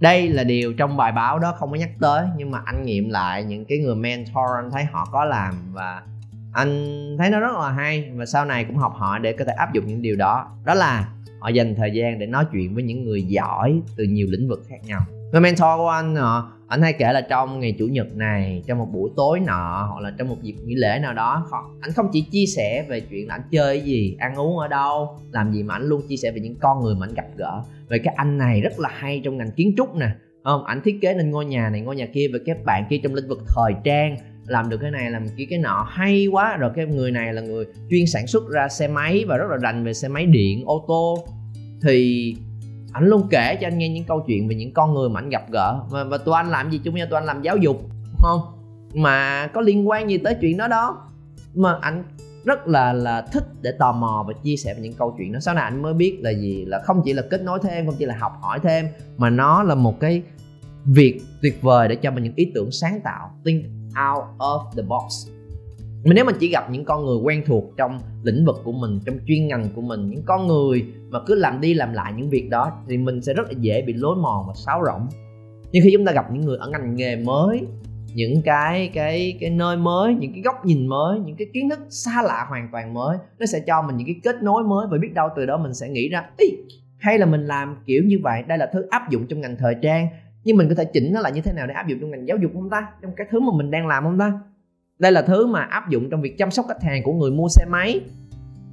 đây 0.00 0.28
là 0.28 0.44
điều 0.44 0.72
trong 0.72 0.96
bài 0.96 1.12
báo 1.12 1.38
đó 1.38 1.54
không 1.58 1.70
có 1.70 1.76
nhắc 1.76 1.90
tới, 2.00 2.26
nhưng 2.36 2.50
mà 2.50 2.62
anh 2.64 2.84
nghiệm 2.84 3.08
lại 3.08 3.44
những 3.44 3.64
cái 3.64 3.78
người 3.78 3.94
mentor 3.94 4.44
anh 4.56 4.70
thấy 4.70 4.84
họ 4.84 5.08
có 5.12 5.24
làm 5.24 5.54
và 5.72 6.02
anh 6.52 6.96
thấy 7.18 7.30
nó 7.30 7.40
rất 7.40 7.52
là 7.60 7.70
hay 7.70 8.10
và 8.14 8.26
sau 8.26 8.44
này 8.44 8.64
cũng 8.64 8.76
học 8.76 8.92
họ 8.96 9.18
để 9.18 9.32
có 9.32 9.44
thể 9.44 9.52
áp 9.52 9.74
dụng 9.74 9.86
những 9.86 10.02
điều 10.02 10.16
đó. 10.16 10.50
Đó 10.64 10.74
là 10.74 11.08
họ 11.40 11.48
dành 11.48 11.74
thời 11.74 11.90
gian 11.94 12.18
để 12.18 12.26
nói 12.26 12.44
chuyện 12.52 12.74
với 12.74 12.82
những 12.82 13.04
người 13.04 13.22
giỏi 13.22 13.80
từ 13.96 14.04
nhiều 14.04 14.26
lĩnh 14.30 14.48
vực 14.48 14.62
khác 14.68 14.84
nhau. 14.84 15.00
Người 15.32 15.40
mentor 15.40 15.76
của 15.76 15.88
anh 15.88 16.16
họ 16.16 16.52
anh 16.68 16.82
hay 16.82 16.92
kể 16.92 17.12
là 17.12 17.20
trong 17.20 17.60
ngày 17.60 17.74
chủ 17.78 17.86
nhật 17.86 18.06
này, 18.16 18.62
trong 18.66 18.78
một 18.78 18.88
buổi 18.92 19.10
tối 19.16 19.40
nọ 19.40 19.88
hoặc 19.92 20.00
là 20.00 20.12
trong 20.18 20.28
một 20.28 20.36
dịp 20.42 20.54
nghỉ 20.64 20.74
lễ 20.74 20.98
nào 21.02 21.14
đó 21.14 21.46
anh 21.80 21.92
không 21.92 22.08
chỉ 22.12 22.20
chia 22.30 22.46
sẻ 22.56 22.86
về 22.88 23.00
chuyện 23.00 23.28
là 23.28 23.34
anh 23.34 23.42
chơi 23.50 23.80
gì, 23.80 24.16
ăn 24.18 24.34
uống 24.34 24.58
ở 24.58 24.68
đâu, 24.68 25.18
làm 25.32 25.52
gì 25.52 25.62
mà 25.62 25.74
anh 25.74 25.82
luôn 25.82 26.02
chia 26.08 26.16
sẻ 26.16 26.30
về 26.30 26.40
những 26.40 26.56
con 26.60 26.82
người 26.82 26.94
mà 26.94 27.06
anh 27.06 27.14
gặp 27.14 27.26
gỡ. 27.36 27.62
Về 27.88 27.98
cái 27.98 28.14
anh 28.16 28.38
này 28.38 28.60
rất 28.60 28.78
là 28.78 28.88
hay 28.92 29.20
trong 29.24 29.36
ngành 29.36 29.50
kiến 29.50 29.74
trúc 29.76 29.96
nè, 29.96 30.08
không? 30.44 30.64
Anh 30.64 30.80
thiết 30.84 30.98
kế 31.02 31.14
nên 31.14 31.30
ngôi 31.30 31.44
nhà 31.44 31.70
này, 31.70 31.80
ngôi 31.80 31.96
nhà 31.96 32.06
kia 32.06 32.26
và 32.32 32.38
các 32.46 32.64
bạn 32.64 32.84
kia 32.90 33.00
trong 33.02 33.14
lĩnh 33.14 33.28
vực 33.28 33.38
thời 33.46 33.72
trang, 33.84 34.16
làm 34.46 34.68
được 34.68 34.78
cái 34.80 34.90
này, 34.90 35.10
làm 35.10 35.26
kia 35.36 35.44
cái 35.50 35.58
nọ, 35.58 35.86
hay 35.90 36.26
quá. 36.26 36.56
Rồi 36.56 36.70
cái 36.76 36.86
người 36.86 37.10
này 37.10 37.32
là 37.32 37.40
người 37.40 37.64
chuyên 37.90 38.06
sản 38.06 38.26
xuất 38.26 38.48
ra 38.50 38.68
xe 38.68 38.88
máy 38.88 39.24
và 39.28 39.36
rất 39.36 39.46
là 39.50 39.56
rành 39.56 39.84
về 39.84 39.94
xe 39.94 40.08
máy 40.08 40.26
điện, 40.26 40.62
ô 40.66 40.84
tô. 40.88 41.24
Thì 41.82 42.34
anh 42.92 43.06
luôn 43.06 43.26
kể 43.30 43.58
cho 43.60 43.66
anh 43.66 43.78
nghe 43.78 43.88
những 43.88 44.04
câu 44.04 44.24
chuyện 44.26 44.48
về 44.48 44.54
những 44.54 44.72
con 44.72 44.94
người 44.94 45.08
mà 45.08 45.20
anh 45.20 45.28
gặp 45.28 45.50
gỡ. 45.50 45.80
Và, 45.90 46.04
và 46.04 46.18
tụi 46.18 46.34
anh 46.34 46.50
làm 46.50 46.70
gì 46.70 46.80
chung 46.84 46.94
nhau? 46.94 47.06
Tụi 47.10 47.16
anh 47.16 47.26
làm 47.26 47.42
giáo 47.42 47.56
dục 47.56 47.82
không? 48.18 48.40
Mà 48.94 49.46
có 49.46 49.60
liên 49.60 49.88
quan 49.88 50.10
gì 50.10 50.18
tới 50.18 50.36
chuyện 50.40 50.56
đó 50.56 50.68
đó. 50.68 51.08
Mà 51.54 51.78
anh 51.80 52.04
rất 52.44 52.68
là 52.68 52.92
là 52.92 53.20
thích 53.32 53.44
để 53.62 53.72
tò 53.78 53.92
mò 53.92 54.24
và 54.28 54.34
chia 54.42 54.56
sẻ 54.56 54.74
về 54.74 54.80
những 54.80 54.92
câu 54.92 55.14
chuyện 55.18 55.32
đó. 55.32 55.40
Sau 55.40 55.54
này 55.54 55.64
anh 55.64 55.82
mới 55.82 55.94
biết 55.94 56.18
là 56.20 56.30
gì? 56.30 56.64
Là 56.64 56.80
không 56.84 57.02
chỉ 57.04 57.12
là 57.12 57.22
kết 57.30 57.42
nối 57.42 57.58
thêm 57.62 57.86
không 57.86 57.94
chỉ 57.98 58.04
là 58.04 58.16
học 58.20 58.32
hỏi 58.40 58.58
thêm 58.62 58.86
mà 59.16 59.30
nó 59.30 59.62
là 59.62 59.74
một 59.74 60.00
cái 60.00 60.22
việc 60.84 61.20
tuyệt 61.42 61.62
vời 61.62 61.88
để 61.88 61.96
cho 61.96 62.10
mình 62.10 62.24
những 62.24 62.34
ý 62.36 62.52
tưởng 62.54 62.70
sáng 62.70 63.00
tạo 63.04 63.30
think 63.44 63.64
out 63.86 64.24
of 64.38 64.70
the 64.76 64.82
box 64.82 65.28
mình 66.04 66.14
nếu 66.14 66.24
mình 66.24 66.36
chỉ 66.40 66.48
gặp 66.48 66.70
những 66.70 66.84
con 66.84 67.06
người 67.06 67.16
quen 67.16 67.42
thuộc 67.46 67.64
trong 67.76 68.00
lĩnh 68.22 68.44
vực 68.44 68.56
của 68.64 68.72
mình 68.72 69.00
trong 69.06 69.18
chuyên 69.26 69.48
ngành 69.48 69.68
của 69.74 69.80
mình 69.80 70.10
những 70.10 70.22
con 70.26 70.46
người 70.46 70.84
mà 71.10 71.18
cứ 71.26 71.34
làm 71.34 71.60
đi 71.60 71.74
làm 71.74 71.92
lại 71.92 72.12
những 72.16 72.30
việc 72.30 72.48
đó 72.50 72.72
thì 72.88 72.98
mình 72.98 73.22
sẽ 73.22 73.34
rất 73.34 73.46
là 73.46 73.58
dễ 73.60 73.82
bị 73.82 73.92
lối 73.92 74.16
mòn 74.16 74.44
và 74.48 74.54
sáo 74.54 74.82
rỗng. 74.86 75.08
Nhưng 75.72 75.82
khi 75.84 75.90
chúng 75.92 76.06
ta 76.06 76.12
gặp 76.12 76.32
những 76.32 76.42
người 76.42 76.58
ở 76.58 76.70
ngành 76.70 76.96
nghề 76.96 77.16
mới 77.16 77.60
những 78.14 78.42
cái 78.42 78.90
cái 78.94 79.38
cái 79.40 79.50
nơi 79.50 79.76
mới 79.76 80.14
những 80.14 80.32
cái 80.32 80.42
góc 80.42 80.64
nhìn 80.64 80.86
mới 80.86 81.20
những 81.20 81.36
cái 81.36 81.46
kiến 81.52 81.70
thức 81.70 81.78
xa 81.90 82.22
lạ 82.22 82.46
hoàn 82.48 82.68
toàn 82.72 82.94
mới 82.94 83.18
nó 83.38 83.46
sẽ 83.46 83.60
cho 83.66 83.82
mình 83.82 83.96
những 83.96 84.06
cái 84.06 84.16
kết 84.22 84.42
nối 84.42 84.64
mới 84.64 84.86
và 84.90 84.98
biết 84.98 85.14
đâu 85.14 85.28
từ 85.36 85.46
đó 85.46 85.58
mình 85.58 85.74
sẽ 85.74 85.88
nghĩ 85.88 86.08
ra 86.08 86.30
Ý, 86.38 86.46
hay 86.98 87.18
là 87.18 87.26
mình 87.26 87.46
làm 87.46 87.76
kiểu 87.86 88.02
như 88.04 88.18
vậy 88.22 88.42
đây 88.48 88.58
là 88.58 88.70
thứ 88.72 88.86
áp 88.90 89.10
dụng 89.10 89.26
trong 89.26 89.40
ngành 89.40 89.56
thời 89.58 89.74
trang 89.82 90.08
nhưng 90.44 90.56
mình 90.56 90.68
có 90.68 90.74
thể 90.74 90.84
chỉnh 90.84 91.12
nó 91.12 91.20
lại 91.20 91.32
như 91.32 91.40
thế 91.40 91.52
nào 91.52 91.66
để 91.66 91.74
áp 91.74 91.88
dụng 91.88 91.98
trong 92.00 92.10
ngành 92.10 92.28
giáo 92.28 92.36
dục 92.36 92.50
không 92.54 92.70
ta? 92.70 92.86
Trong 93.02 93.12
cái 93.16 93.26
thứ 93.30 93.40
mà 93.40 93.52
mình 93.56 93.70
đang 93.70 93.86
làm 93.86 94.04
không 94.04 94.18
ta? 94.18 94.32
Đây 94.98 95.12
là 95.12 95.22
thứ 95.22 95.46
mà 95.46 95.60
áp 95.60 95.90
dụng 95.90 96.10
trong 96.10 96.22
việc 96.22 96.38
chăm 96.38 96.50
sóc 96.50 96.66
khách 96.68 96.82
hàng 96.82 97.02
của 97.04 97.12
người 97.12 97.30
mua 97.30 97.48
xe 97.48 97.64
máy. 97.70 98.00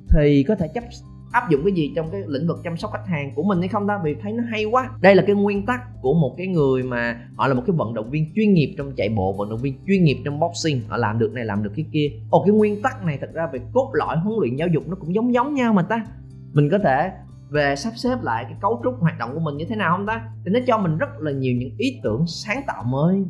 Thì 0.10 0.44
có 0.48 0.56
thể 0.56 0.68
chấp 0.68 0.84
áp 1.32 1.50
dụng 1.50 1.62
cái 1.66 1.74
gì 1.74 1.92
trong 1.96 2.12
cái 2.12 2.22
lĩnh 2.28 2.48
vực 2.48 2.58
chăm 2.64 2.78
sóc 2.78 2.92
khách 2.92 3.08
hàng 3.08 3.32
của 3.36 3.44
mình 3.44 3.60
hay 3.60 3.68
không 3.68 3.88
ta? 3.88 4.00
Vì 4.04 4.16
thấy 4.22 4.34
nó 4.34 4.44
hay 4.50 4.66
quá. 4.66 4.90
Đây 5.02 5.16
là 5.16 5.24
cái 5.28 5.36
nguyên 5.36 5.66
tắc 5.66 5.82
của 6.02 6.14
một 6.14 6.36
cái 6.38 6.48
người 6.48 6.84
mà 6.84 7.28
họ 7.36 7.48
là 7.48 7.54
một 7.54 7.64
cái 7.68 7.76
vận 7.78 7.94
động 7.94 8.10
viên 8.10 8.32
chuyên 8.36 8.54
nghiệp 8.54 8.76
trong 8.78 8.92
chạy 8.96 9.10
bộ, 9.10 9.34
vận 9.34 9.50
động 9.50 9.60
viên 9.60 9.74
chuyên 9.88 10.04
nghiệp 10.04 10.18
trong 10.26 10.40
boxing. 10.40 10.82
Họ 10.88 10.98
làm 10.98 11.20
được 11.20 11.34
này, 11.34 11.46
làm 11.46 11.64
được 11.64 11.72
cái 11.76 11.86
kia. 11.92 12.12
Ồ, 12.30 12.44
cái 12.46 12.56
nguyên 12.56 12.82
tắc 12.82 13.04
này 13.06 13.18
thật 13.22 13.30
ra 13.34 13.48
về 13.54 13.60
cốt 13.74 13.92
lõi 13.94 14.18
huấn 14.18 14.40
luyện 14.40 14.56
giáo 14.56 14.68
dục 14.68 14.84
nó 14.88 14.96
cũng 14.96 15.16
giống 15.16 15.34
giống 15.34 15.54
nhau 15.54 15.74
mà 15.74 15.82
ta. 15.82 16.06
Mình 16.54 16.70
có 16.70 16.78
thể 16.78 17.12
về 17.50 17.76
sắp 17.76 17.94
xếp 17.96 18.18
lại 18.22 18.44
cái 18.44 18.56
cấu 18.62 18.82
trúc 18.84 18.94
hoạt 19.00 19.20
động 19.20 19.30
của 19.34 19.40
mình 19.40 19.58
như 19.58 19.66
thế 19.70 19.76
nào 19.76 19.98
không 19.98 20.06
ta? 20.06 20.22
Thì 20.46 20.52
nó 20.52 20.60
cho 20.68 20.78
mình 20.78 20.98
rất 20.98 21.10
là 21.20 21.32
nhiều 21.32 21.54
những 21.58 21.72
ý 21.78 22.00
tưởng 22.04 22.28
sáng 22.28 22.62
tạo 22.68 22.84
mới. 22.84 23.24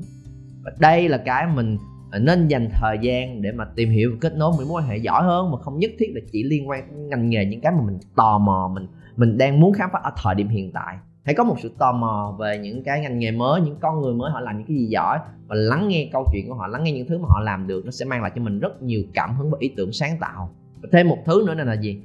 Và 0.63 0.71
đây 0.79 1.09
là 1.09 1.17
cái 1.17 1.47
mình 1.55 1.77
Ờ, 2.15 2.19
nên 2.19 2.47
dành 2.47 2.69
thời 2.71 2.97
gian 3.01 3.41
để 3.41 3.51
mà 3.51 3.65
tìm 3.75 3.89
hiểu 3.89 4.11
và 4.11 4.17
kết 4.21 4.37
nối 4.37 4.53
những 4.59 4.67
mối 4.67 4.81
quan 4.81 4.89
hệ 4.89 4.97
giỏi 4.97 5.23
hơn 5.23 5.51
mà 5.51 5.57
không 5.57 5.79
nhất 5.79 5.91
thiết 5.99 6.11
là 6.15 6.21
chỉ 6.31 6.43
liên 6.43 6.69
quan 6.69 6.87
đến 6.91 7.09
ngành 7.09 7.29
nghề 7.29 7.45
những 7.45 7.61
cái 7.61 7.71
mà 7.71 7.81
mình 7.85 7.99
tò 8.15 8.37
mò, 8.37 8.71
mình 8.73 8.87
mình 9.15 9.37
đang 9.37 9.59
muốn 9.59 9.73
khám 9.73 9.89
phá 9.93 9.99
ở 10.03 10.11
thời 10.23 10.35
điểm 10.35 10.47
hiện 10.47 10.71
tại. 10.71 10.97
Hãy 11.23 11.35
có 11.35 11.43
một 11.43 11.55
sự 11.61 11.71
tò 11.79 11.91
mò 11.91 12.35
về 12.39 12.57
những 12.57 12.83
cái 12.83 13.01
ngành 13.01 13.19
nghề 13.19 13.31
mới, 13.31 13.61
những 13.61 13.75
con 13.79 14.01
người 14.01 14.13
mới 14.13 14.31
họ 14.31 14.39
làm 14.39 14.57
những 14.57 14.67
cái 14.67 14.77
gì 14.77 14.85
giỏi 14.85 15.19
và 15.47 15.55
lắng 15.55 15.87
nghe 15.87 16.09
câu 16.13 16.25
chuyện 16.33 16.45
của 16.47 16.53
họ, 16.53 16.67
lắng 16.67 16.83
nghe 16.83 16.91
những 16.91 17.07
thứ 17.07 17.17
mà 17.17 17.25
họ 17.29 17.41
làm 17.43 17.67
được, 17.67 17.85
nó 17.85 17.91
sẽ 17.91 18.05
mang 18.05 18.21
lại 18.21 18.31
cho 18.35 18.41
mình 18.41 18.59
rất 18.59 18.81
nhiều 18.81 19.03
cảm 19.13 19.35
hứng 19.37 19.51
và 19.51 19.57
ý 19.61 19.73
tưởng 19.77 19.91
sáng 19.91 20.17
tạo. 20.19 20.49
Và 20.81 20.89
thêm 20.91 21.07
một 21.07 21.17
thứ 21.25 21.43
nữa 21.47 21.63
là 21.63 21.73
gì? 21.73 22.01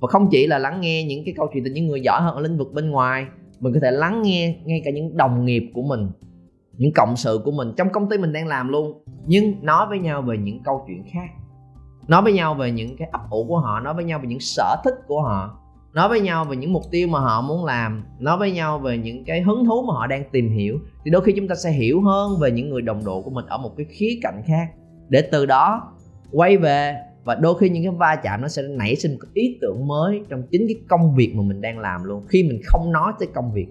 Và 0.00 0.08
không 0.08 0.28
chỉ 0.30 0.46
là 0.46 0.58
lắng 0.58 0.80
nghe 0.80 1.04
những 1.04 1.24
cái 1.24 1.34
câu 1.36 1.50
chuyện 1.54 1.64
từ 1.64 1.70
những 1.70 1.86
người 1.86 2.00
giỏi 2.00 2.22
hơn 2.22 2.34
ở 2.34 2.40
lĩnh 2.40 2.58
vực 2.58 2.72
bên 2.72 2.90
ngoài, 2.90 3.26
mình 3.60 3.74
có 3.74 3.80
thể 3.82 3.90
lắng 3.90 4.22
nghe 4.22 4.56
ngay 4.64 4.82
cả 4.84 4.90
những 4.90 5.16
đồng 5.16 5.44
nghiệp 5.44 5.70
của 5.74 5.82
mình, 5.82 6.08
những 6.76 6.92
cộng 6.92 7.16
sự 7.16 7.40
của 7.44 7.50
mình 7.50 7.72
trong 7.76 7.88
công 7.88 8.08
ty 8.08 8.18
mình 8.18 8.32
đang 8.32 8.46
làm 8.46 8.68
luôn 8.68 9.03
nhưng 9.26 9.54
nói 9.62 9.86
với 9.88 9.98
nhau 9.98 10.22
về 10.22 10.38
những 10.38 10.62
câu 10.62 10.84
chuyện 10.86 11.04
khác. 11.12 11.28
Nói 12.08 12.22
với 12.22 12.32
nhau 12.32 12.54
về 12.54 12.70
những 12.70 12.96
cái 12.96 13.08
ấp 13.12 13.30
ủ 13.30 13.44
của 13.48 13.58
họ, 13.58 13.80
nói 13.80 13.94
với 13.94 14.04
nhau 14.04 14.18
về 14.18 14.28
những 14.28 14.40
sở 14.40 14.76
thích 14.84 14.94
của 15.06 15.22
họ. 15.22 15.60
Nói 15.94 16.08
với 16.08 16.20
nhau 16.20 16.44
về 16.44 16.56
những 16.56 16.72
mục 16.72 16.82
tiêu 16.90 17.08
mà 17.08 17.20
họ 17.20 17.42
muốn 17.42 17.64
làm. 17.64 18.04
Nói 18.18 18.38
với 18.38 18.52
nhau 18.52 18.78
về 18.78 18.98
những 18.98 19.24
cái 19.24 19.42
hứng 19.42 19.64
thú 19.64 19.82
mà 19.88 19.94
họ 19.94 20.06
đang 20.06 20.24
tìm 20.32 20.50
hiểu. 20.50 20.78
Thì 21.04 21.10
đôi 21.10 21.22
khi 21.22 21.32
chúng 21.36 21.48
ta 21.48 21.54
sẽ 21.54 21.70
hiểu 21.70 22.00
hơn 22.00 22.32
về 22.40 22.50
những 22.50 22.70
người 22.70 22.82
đồng 22.82 23.04
đội 23.04 23.22
của 23.22 23.30
mình 23.30 23.44
ở 23.46 23.58
một 23.58 23.70
cái 23.76 23.86
khía 23.90 24.18
cạnh 24.22 24.42
khác. 24.46 24.66
Để 25.08 25.28
từ 25.32 25.46
đó 25.46 25.92
quay 26.32 26.56
về 26.56 26.96
và 27.24 27.34
đôi 27.34 27.58
khi 27.58 27.68
những 27.68 27.84
cái 27.84 27.92
va 27.98 28.16
chạm 28.22 28.40
nó 28.42 28.48
sẽ 28.48 28.62
nảy 28.62 28.96
sinh 28.96 29.12
một 29.12 29.18
ý 29.34 29.58
tưởng 29.60 29.86
mới 29.86 30.20
trong 30.28 30.42
chính 30.50 30.66
cái 30.68 30.76
công 30.88 31.14
việc 31.14 31.32
mà 31.34 31.42
mình 31.42 31.60
đang 31.60 31.78
làm 31.78 32.04
luôn. 32.04 32.22
Khi 32.28 32.42
mình 32.42 32.60
không 32.64 32.92
nói 32.92 33.12
tới 33.18 33.28
công 33.34 33.52
việc. 33.52 33.66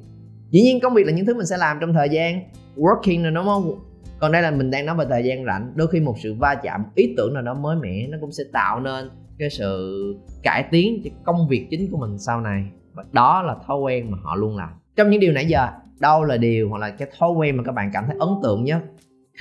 Dĩ 0.49 0.61
nhiên 0.61 0.79
công 0.79 0.93
việc 0.93 1.05
là 1.05 1.11
những 1.13 1.25
thứ 1.25 1.33
mình 1.33 1.45
sẽ 1.45 1.57
làm 1.57 1.77
trong 1.81 1.93
thời 1.93 2.09
gian 2.09 2.41
working 2.75 3.23
rồi, 3.23 3.31
đúng 3.31 3.45
không? 3.45 3.79
Còn 4.23 4.31
đây 4.31 4.41
là 4.41 4.51
mình 4.51 4.71
đang 4.71 4.85
nói 4.85 4.95
về 4.95 5.05
thời 5.09 5.23
gian 5.23 5.45
rảnh. 5.45 5.71
Đôi 5.75 5.87
khi 5.87 5.99
một 5.99 6.15
sự 6.23 6.33
va 6.33 6.55
chạm, 6.63 6.83
ý 6.95 7.13
tưởng 7.17 7.33
nào 7.33 7.43
đó 7.43 7.53
mới 7.53 7.75
mẻ, 7.75 8.07
nó 8.09 8.17
cũng 8.21 8.31
sẽ 8.31 8.43
tạo 8.53 8.79
nên 8.79 9.09
cái 9.39 9.49
sự 9.49 10.15
cải 10.43 10.63
tiến 10.71 11.01
cho 11.03 11.09
công 11.23 11.47
việc 11.47 11.67
chính 11.69 11.91
của 11.91 11.97
mình 11.97 12.19
sau 12.19 12.41
này. 12.41 12.65
Và 12.93 13.03
đó 13.11 13.41
là 13.41 13.55
thói 13.67 13.79
quen 13.79 14.11
mà 14.11 14.17
họ 14.21 14.35
luôn 14.35 14.57
làm. 14.57 14.69
Trong 14.95 15.09
những 15.09 15.19
điều 15.19 15.33
nãy 15.33 15.45
giờ, 15.45 15.67
đâu 15.99 16.23
là 16.23 16.37
điều 16.37 16.69
hoặc 16.69 16.77
là 16.77 16.89
cái 16.89 17.07
thói 17.19 17.31
quen 17.31 17.57
mà 17.57 17.63
các 17.63 17.71
bạn 17.71 17.89
cảm 17.93 18.03
thấy 18.07 18.15
ấn 18.19 18.29
tượng 18.43 18.63
nhất? 18.63 18.81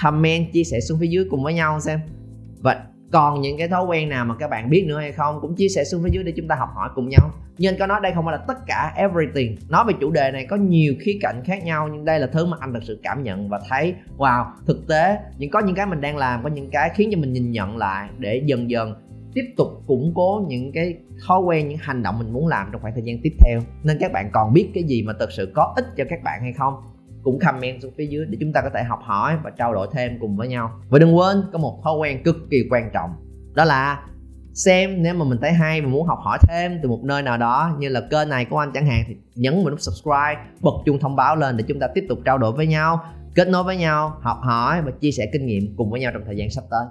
Comment, 0.02 0.52
chia 0.52 0.64
sẻ 0.64 0.80
xuống 0.80 0.98
phía 1.00 1.06
dưới 1.06 1.26
cùng 1.30 1.42
với 1.42 1.54
nhau 1.54 1.80
xem. 1.80 2.00
Và 2.60 2.86
còn 3.12 3.40
những 3.40 3.59
cái 3.59 3.69
thói 3.69 3.85
quen 3.85 4.09
nào 4.09 4.25
mà 4.25 4.35
các 4.38 4.50
bạn 4.50 4.71
biết 4.71 4.85
nữa 4.88 4.99
hay 4.99 5.12
không? 5.12 5.38
Cũng 5.40 5.54
chia 5.54 5.69
sẻ 5.69 5.85
xuống 5.85 6.02
phía 6.04 6.11
dưới 6.12 6.25
để 6.25 6.33
chúng 6.37 6.49
ta 6.49 6.54
học 6.54 6.69
hỏi 6.75 6.88
cùng 6.95 7.09
nhau. 7.09 7.31
Nhưng 7.59 7.78
có 7.78 7.87
nói 7.87 8.00
đây 8.02 8.12
không 8.14 8.25
phải 8.25 8.38
là 8.38 8.45
tất 8.49 8.59
cả 8.66 8.92
everything. 8.97 9.57
Nói 9.69 9.85
về 9.88 9.95
chủ 10.00 10.11
đề 10.11 10.31
này 10.33 10.47
có 10.47 10.57
nhiều 10.57 10.95
khía 11.00 11.19
cạnh 11.21 11.42
khác 11.45 11.64
nhau, 11.64 11.88
nhưng 11.88 12.04
đây 12.04 12.21
là 12.21 12.26
thứ 12.26 12.47
mà 12.47 12.57
anh 12.61 12.73
thật 12.73 12.81
sự 12.83 13.00
cảm 13.02 13.23
nhận 13.23 13.49
và 13.49 13.61
thấy, 13.69 13.95
wow, 14.16 14.45
thực 14.66 14.88
tế. 14.88 15.19
Những 15.38 15.50
có 15.50 15.61
những 15.61 15.75
cái 15.75 15.87
mình 15.87 16.00
đang 16.00 16.16
làm, 16.16 16.42
có 16.42 16.49
những 16.49 16.71
cái 16.71 16.90
khiến 16.95 17.11
cho 17.12 17.21
mình 17.21 17.33
nhìn 17.33 17.50
nhận 17.50 17.76
lại 17.76 18.09
để 18.19 18.42
dần 18.47 18.71
dần 18.71 18.95
tiếp 19.35 19.45
tục 19.57 19.69
củng 19.87 20.12
cố 20.14 20.45
những 20.49 20.73
cái 20.73 20.95
thói 21.26 21.40
quen, 21.40 21.69
những 21.69 21.78
hành 21.81 22.02
động 22.02 22.19
mình 22.19 22.33
muốn 22.33 22.49
làm 22.49 22.69
trong 22.73 22.83
khoảng 22.83 22.95
thời 22.95 23.02
gian 23.02 23.19
tiếp 23.23 23.33
theo. 23.38 23.61
Nên 23.83 23.97
các 24.00 24.12
bạn 24.12 24.31
còn 24.33 24.52
biết 24.52 24.71
cái 24.75 24.85
gì 24.85 25.02
mà 25.02 25.12
thực 25.21 25.33
sự 25.33 25.52
có 25.54 25.73
ích 25.76 25.87
cho 25.97 26.04
các 26.11 26.23
bạn 26.25 26.40
hay 26.42 26.52
không? 26.52 26.75
Cũng 27.23 27.38
comment 27.38 27.83
xuống 27.83 27.93
phía 27.97 28.07
dưới 28.07 28.26
để 28.29 28.38
chúng 28.41 28.52
ta 28.52 28.61
có 28.61 28.71
thể 28.75 28.83
học 28.83 29.00
hỏi 29.02 29.37
và 29.43 29.50
trao 29.50 29.75
đổi 29.75 29.88
thêm 29.93 30.19
cùng 30.21 30.37
với 30.37 30.49
nhau. 30.49 30.71
Và 30.88 30.99
đừng 30.99 31.17
quên 31.17 31.43
có 31.52 31.59
một 31.59 31.81
thói 31.85 31.97
quen 31.97 32.23
cực 32.23 32.37
kỳ 32.50 32.57
quan 32.71 32.91
trọng, 32.93 33.11
đó 33.55 33.64
là 33.64 34.02
xem 34.55 35.02
nếu 35.02 35.14
mà 35.14 35.25
mình 35.25 35.38
thấy 35.41 35.52
hay 35.52 35.81
và 35.81 35.88
muốn 35.88 36.07
học 36.07 36.19
hỏi 36.23 36.38
thêm 36.49 36.79
từ 36.83 36.88
một 36.88 37.00
nơi 37.02 37.23
nào 37.23 37.38
đó 37.38 37.76
như 37.79 37.88
là 37.88 38.00
kênh 38.11 38.29
này 38.29 38.45
của 38.45 38.59
anh 38.59 38.71
chẳng 38.75 38.87
hạn 38.87 39.05
thì 39.09 39.17
nhấn 39.35 39.55
vào 39.55 39.71
nút 39.71 39.81
subscribe, 39.81 40.37
bật 40.61 40.75
chuông 40.87 40.99
thông 40.99 41.17
báo 41.17 41.37
lên 41.37 41.57
để 41.57 41.64
chúng 41.69 41.81
ta 41.81 41.87
tiếp 41.95 42.07
tục 42.09 42.19
trao 42.25 42.38
đổi 42.38 42.52
với 42.52 42.67
nhau, 42.67 43.00
kết 43.35 43.49
nối 43.49 43.64
với 43.64 43.76
nhau, 43.76 44.17
học 44.21 44.38
hỏi 44.43 44.83
và 44.83 44.91
chia 45.00 45.11
sẻ 45.11 45.26
kinh 45.33 45.47
nghiệm 45.47 45.75
cùng 45.76 45.91
với 45.91 46.00
nhau 46.00 46.11
trong 46.14 46.23
thời 46.26 46.37
gian 46.37 46.50
sắp 46.50 46.64
tới. 46.71 46.85